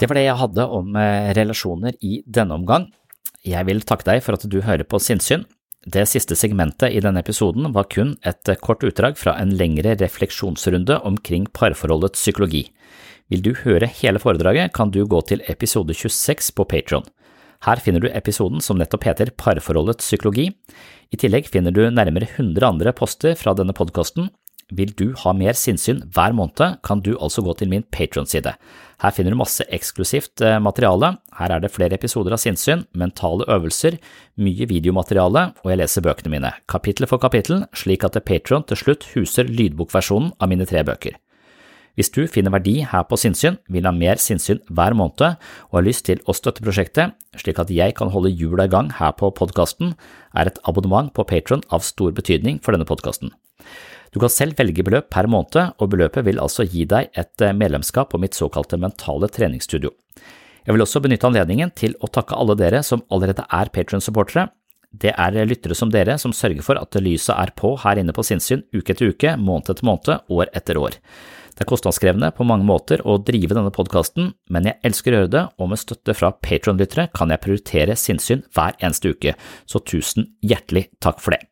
Det 0.00 0.08
var 0.10 0.14
det 0.18 0.24
jeg 0.24 0.36
hadde 0.36 0.64
om 0.68 0.96
eh, 0.96 1.30
relasjoner 1.36 1.92
i 2.02 2.20
denne 2.34 2.54
omgang. 2.54 2.88
Jeg 3.46 3.66
vil 3.66 3.80
takke 3.86 4.04
deg 4.10 4.22
for 4.24 4.32
at 4.36 4.42
du 4.52 4.60
hører 4.60 4.82
på 4.88 4.98
Sinnsyn. 4.98 5.44
Det 5.84 6.06
siste 6.08 6.36
segmentet 6.38 6.94
i 6.96 7.00
denne 7.04 7.20
episoden 7.20 7.68
var 7.74 7.90
kun 7.92 8.14
et 8.24 8.48
kort 8.64 8.84
utdrag 8.86 9.18
fra 9.20 9.34
en 9.40 9.52
lengre 9.52 9.92
refleksjonsrunde 10.00 10.96
omkring 11.04 11.44
parforholdets 11.52 12.22
psykologi. 12.22 12.70
Vil 13.28 13.42
du 13.44 13.52
høre 13.58 13.90
hele 14.00 14.20
foredraget, 14.20 14.72
kan 14.72 14.92
du 14.92 15.02
gå 15.04 15.20
til 15.28 15.44
episode 15.48 15.92
26 15.92 16.54
på 16.56 16.64
Patron. 16.68 17.04
Her 17.64 17.80
finner 17.80 18.00
du 18.00 18.08
episoden 18.12 18.60
som 18.64 18.80
nettopp 18.80 19.06
heter 19.08 19.32
Parforholdets 19.40 20.04
psykologi. 20.04 20.50
I 21.12 21.20
tillegg 21.20 21.48
finner 21.52 21.72
du 21.72 21.84
nærmere 21.88 22.28
100 22.28 22.64
andre 22.66 22.92
poster 22.96 23.36
fra 23.40 23.54
denne 23.56 23.76
podkasten. 23.76 24.28
Vil 24.74 24.94
du 24.98 25.12
ha 25.22 25.32
mer 25.36 25.54
sinnssyn 25.58 26.02
hver 26.14 26.34
måned, 26.34 26.80
kan 26.82 27.02
du 27.04 27.12
altså 27.14 27.44
gå 27.46 27.54
til 27.58 27.70
min 27.70 27.84
Patron-side. 27.94 28.54
Her 29.02 29.14
finner 29.14 29.34
du 29.34 29.38
masse 29.38 29.66
eksklusivt 29.74 30.42
eh, 30.42 30.58
materiale. 30.62 31.12
Her 31.38 31.54
er 31.54 31.62
det 31.62 31.70
flere 31.74 31.94
episoder 31.98 32.34
av 32.34 32.42
sinnssyn, 32.42 32.86
mentale 32.98 33.46
øvelser, 33.50 33.98
mye 34.40 34.68
videomateriale, 34.70 35.50
og 35.62 35.70
jeg 35.70 35.82
leser 35.82 36.06
bøkene 36.06 36.32
mine, 36.32 36.54
kapittel 36.70 37.06
for 37.10 37.22
kapittel, 37.22 37.66
slik 37.76 38.06
at 38.06 38.18
Patron 38.26 38.66
til 38.66 38.80
slutt 38.80 39.06
huser 39.14 39.50
lydbokversjonen 39.50 40.34
av 40.40 40.50
mine 40.50 40.66
tre 40.66 40.82
bøker. 40.86 41.20
Hvis 41.94 42.10
du 42.10 42.24
finner 42.26 42.50
verdi 42.50 42.80
her 42.90 43.04
på 43.06 43.16
Sinnsyn, 43.20 43.60
vil 43.70 43.86
ha 43.86 43.92
mer 43.94 44.18
sinnssyn 44.18 44.58
hver 44.66 44.96
måned 44.98 45.36
og 45.70 45.76
har 45.76 45.86
lyst 45.86 46.08
til 46.08 46.18
å 46.26 46.34
støtte 46.34 46.64
prosjektet, 46.66 47.14
slik 47.38 47.60
at 47.62 47.70
jeg 47.70 47.94
kan 47.94 48.10
holde 48.10 48.32
hjula 48.34 48.66
i 48.66 48.72
gang 48.72 48.90
her 48.98 49.14
på 49.14 49.30
podkasten, 49.38 49.94
er 50.34 50.50
et 50.50 50.58
abonnement 50.66 51.12
på 51.14 51.26
Patron 51.30 51.62
av 51.70 51.86
stor 51.86 52.10
betydning 52.16 52.58
for 52.64 52.74
denne 52.74 52.88
podkasten. 52.88 53.30
Du 54.14 54.20
kan 54.22 54.30
selv 54.30 54.54
velge 54.60 54.84
beløp 54.86 55.08
per 55.10 55.26
måned, 55.26 55.72
og 55.82 55.90
beløpet 55.90 56.22
vil 56.28 56.38
altså 56.38 56.62
gi 56.70 56.84
deg 56.86 57.10
et 57.18 57.42
eh, 57.42 57.54
medlemskap 57.54 58.12
på 58.12 58.20
mitt 58.22 58.36
såkalte 58.38 58.78
mentale 58.78 59.26
treningsstudio. 59.26 59.90
Jeg 60.64 60.76
vil 60.76 60.84
også 60.84 61.00
benytte 61.02 61.26
anledningen 61.26 61.72
til 61.74 61.96
å 61.98 62.08
takke 62.08 62.36
alle 62.38 62.54
dere 62.56 62.84
som 62.86 63.02
allerede 63.12 63.42
er 63.50 63.72
Patron-supportere. 63.74 64.46
Det 64.94 65.10
er 65.18 65.40
lyttere 65.42 65.74
som 65.74 65.90
dere 65.90 66.14
som 66.22 66.32
sørger 66.32 66.62
for 66.62 66.78
at 66.78 66.94
lyset 67.02 67.34
er 67.34 67.50
på 67.58 67.72
her 67.82 67.98
inne 67.98 68.14
på 68.14 68.22
sinnssyn 68.22 68.62
uke 68.70 68.94
etter 68.94 69.10
uke, 69.10 69.32
måned 69.34 69.72
etter 69.72 69.88
måned, 69.88 70.22
år 70.30 70.52
etter 70.54 70.78
år. 70.78 71.00
Det 71.54 71.64
er 71.64 71.70
kostnadskrevende 71.70 72.30
på 72.34 72.46
mange 72.46 72.66
måter 72.66 73.02
å 73.02 73.16
drive 73.18 73.58
denne 73.58 73.72
podkasten, 73.74 74.30
men 74.46 74.70
jeg 74.70 74.78
elsker 74.86 75.10
å 75.10 75.18
gjøre 75.18 75.32
det, 75.34 75.42
og 75.58 75.72
med 75.72 75.82
støtte 75.82 76.14
fra 76.14 76.30
Patron-lyttere 76.38 77.08
kan 77.14 77.34
jeg 77.34 77.42
prioritere 77.42 77.98
sinnssyn 77.98 78.46
hver 78.54 78.78
eneste 78.78 79.10
uke, 79.10 79.34
så 79.66 79.82
tusen 79.82 80.30
hjertelig 80.46 80.86
takk 81.02 81.18
for 81.22 81.34
det. 81.34 81.42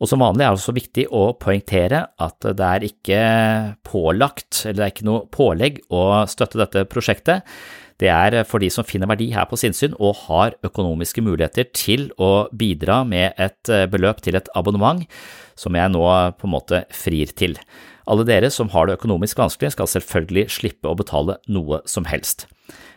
Og 0.00 0.08
som 0.08 0.22
vanlig 0.22 0.46
er 0.46 0.54
det 0.54 0.60
også 0.62 0.76
viktig 0.76 1.04
å 1.12 1.26
poengtere 1.36 2.06
at 2.24 2.46
det 2.56 2.66
er 2.66 2.86
ikke 2.86 3.20
pålagt, 3.84 4.62
eller 4.64 4.78
det 4.78 4.86
er 4.86 4.94
ikke 4.94 5.08
noe 5.10 5.26
pålegg 5.28 5.82
å 5.92 6.04
støtte 6.30 6.60
dette 6.62 6.86
prosjektet. 6.88 7.44
Det 8.00 8.08
er 8.08 8.38
for 8.48 8.64
de 8.64 8.70
som 8.72 8.86
finner 8.86 9.10
verdi 9.10 9.26
her 9.34 9.44
på 9.50 9.58
sinnssyn 9.60 9.92
og 10.00 10.22
har 10.24 10.56
økonomiske 10.64 11.20
muligheter 11.20 11.68
til 11.76 12.08
å 12.16 12.48
bidra 12.48 13.02
med 13.04 13.36
et 13.36 13.72
beløp 13.92 14.22
til 14.24 14.38
et 14.40 14.48
abonnement, 14.56 15.04
som 15.52 15.76
jeg 15.76 15.92
nå 15.92 16.06
på 16.40 16.48
en 16.48 16.54
måte 16.54 16.80
frir 16.96 17.34
til. 17.36 17.58
Alle 18.10 18.24
dere 18.24 18.48
som 18.50 18.72
har 18.72 18.88
det 18.88 18.96
økonomisk 18.96 19.38
vanskelig, 19.38 19.74
skal 19.76 19.90
selvfølgelig 19.90 20.46
slippe 20.56 20.88
å 20.88 20.96
betale 20.96 21.36
noe 21.52 21.82
som 21.84 22.08
helst. 22.08 22.46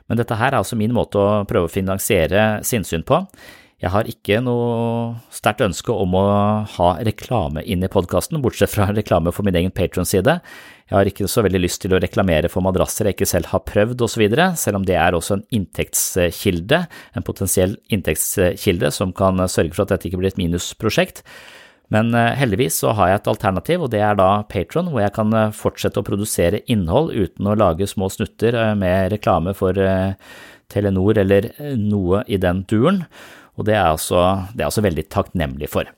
Men 0.07 0.19
dette 0.19 0.37
her 0.39 0.53
er 0.53 0.61
altså 0.61 0.79
min 0.79 0.95
måte 0.95 1.19
å 1.19 1.43
prøve 1.49 1.67
å 1.67 1.73
finansiere 1.73 2.63
sinnssyn 2.65 3.03
på. 3.07 3.21
Jeg 3.83 3.91
har 3.91 4.07
ikke 4.07 4.37
noe 4.39 5.17
sterkt 5.33 5.59
ønske 5.65 5.91
om 5.91 6.13
å 6.15 6.27
ha 6.71 6.89
reklame 7.03 7.65
inn 7.67 7.81
i 7.83 7.89
podkasten, 7.91 8.39
bortsett 8.39 8.71
fra 8.71 8.85
reklame 8.95 9.33
for 9.35 9.43
min 9.43 9.57
egen 9.59 9.73
Patron-side. 9.75 10.37
Jeg 10.87 10.95
har 10.95 11.09
ikke 11.09 11.27
så 11.27 11.43
veldig 11.43 11.59
lyst 11.65 11.81
til 11.83 11.91
å 11.91 11.99
reklamere 11.99 12.47
for 12.51 12.63
madrasser 12.63 13.09
jeg 13.09 13.17
ikke 13.17 13.27
selv 13.27 13.51
har 13.51 13.65
prøvd 13.67 14.05
osv., 14.07 14.23
selv 14.61 14.79
om 14.79 14.87
det 14.87 14.95
er 14.95 15.17
også 15.17 15.35
en 15.35 15.43
inntektskilde, 15.59 16.79
en 16.87 17.27
potensiell 17.27 17.75
inntektskilde 17.91 18.93
som 18.95 19.11
kan 19.11 19.43
sørge 19.51 19.75
for 19.75 19.83
at 19.83 19.97
dette 19.97 20.07
ikke 20.07 20.21
blir 20.23 20.31
et 20.31 20.39
minusprosjekt. 20.39 21.19
Men 21.91 22.15
eh, 22.15 22.31
heldigvis 22.39 22.79
så 22.85 22.95
har 22.95 23.11
jeg 23.11 23.19
et 23.19 23.31
alternativ, 23.35 23.83
og 23.83 23.91
det 23.91 23.99
er 23.99 24.15
da 24.15 24.31
Patron, 24.47 24.93
hvor 24.95 25.03
jeg 25.03 25.17
kan 25.19 25.35
eh, 25.35 25.53
fortsette 25.59 25.99
å 25.99 26.07
produsere 26.07 26.63
innhold 26.71 27.11
uten 27.11 27.51
å 27.51 27.59
lage 27.59 27.91
små 27.91 28.07
snutter 28.15 28.55
eh, 28.55 28.73
med 28.79 29.11
reklame 29.17 29.51
for 29.59 29.75
Telenor 30.71 31.19
eller 31.19 31.51
noe 31.77 32.23
i 32.31 32.39
den 32.41 32.63
duren. 32.71 33.03
Og 33.57 33.67
det 33.67 33.75
er 33.75 33.83
jeg 33.83 33.97
også, 33.99 34.21
også, 34.65 34.83
veldig 34.85 35.05
takknemlig 35.13 35.69
for. 35.69 35.89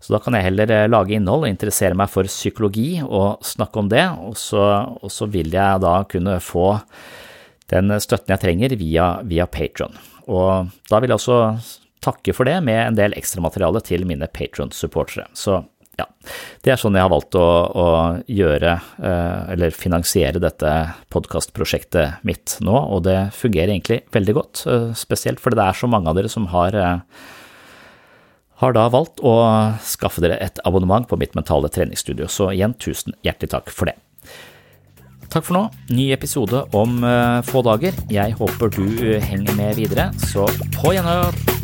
Så 0.00 0.14
da 0.14 0.20
kan 0.20 0.36
jeg 0.36 0.46
heller 0.46 0.88
lage 0.88 1.16
innhold 1.16 1.46
og 1.46 1.50
interessere 1.50 1.96
meg 1.96 2.10
for 2.12 2.28
psykologi 2.28 2.98
og 3.04 3.44
snakke 3.44 3.80
om 3.80 3.88
det, 3.92 4.04
og 4.24 4.36
så, 4.40 4.64
og 5.00 5.12
så 5.12 5.28
vil 5.32 5.52
jeg 5.52 5.84
da 5.84 5.94
kunne 6.08 6.38
få 6.44 6.74
den 7.72 7.94
støtten 8.00 8.34
jeg 8.34 8.42
trenger 8.42 8.76
via, 8.80 9.08
via 9.24 9.46
Patron. 9.48 9.96
Og 10.28 10.68
da 10.90 11.00
vil 11.00 11.12
jeg 11.12 11.20
også 11.20 11.38
takke 12.04 12.34
for 12.36 12.48
det 12.48 12.58
med 12.64 12.80
en 12.82 12.98
del 12.98 13.16
ekstramateriale 13.16 13.80
til 13.84 14.04
mine 14.08 14.28
Patron-supportere. 14.28 15.30
Så 15.32 15.62
ja, 15.98 16.06
det 16.64 16.72
er 16.72 16.80
sånn 16.80 16.96
jeg 16.96 17.04
har 17.04 17.12
valgt 17.12 17.36
å, 17.38 17.44
å 17.44 17.86
gjøre, 18.30 18.74
eh, 18.98 19.52
eller 19.54 19.74
finansiere 19.76 20.42
dette 20.42 20.72
podkastprosjektet 21.14 22.24
mitt 22.26 22.56
nå, 22.64 22.74
og 22.74 23.04
det 23.06 23.18
fungerer 23.36 23.74
egentlig 23.76 24.02
veldig 24.14 24.36
godt, 24.40 24.64
eh, 24.70 24.90
spesielt 24.98 25.42
fordi 25.42 25.60
det 25.60 25.68
er 25.68 25.78
så 25.78 25.90
mange 25.90 26.10
av 26.10 26.18
dere 26.18 26.32
som 26.32 26.48
har 26.54 26.78
eh, 26.78 26.98
har 28.62 28.74
da 28.74 28.86
valgt 28.90 29.22
å 29.26 29.34
skaffe 29.82 30.22
dere 30.22 30.38
et 30.42 30.60
abonnement 30.66 31.06
på 31.10 31.18
mitt 31.20 31.34
mentale 31.38 31.70
treningsstudio, 31.74 32.30
så 32.30 32.52
igjen 32.54 32.76
tusen 32.78 33.16
hjertelig 33.26 33.50
takk 33.54 33.72
for 33.74 33.90
det. 33.90 33.98
Takk 35.26 35.48
for 35.48 35.58
nå. 35.58 35.64
Ny 35.90 36.12
episode 36.14 36.62
om 36.78 37.02
få 37.48 37.64
dager. 37.66 37.98
Jeg 38.14 38.38
håper 38.38 38.70
du 38.78 38.86
henger 39.18 39.58
med 39.58 39.74
videre, 39.82 40.12
så 40.30 40.46
på 40.78 40.94
gjenhør! 40.94 41.63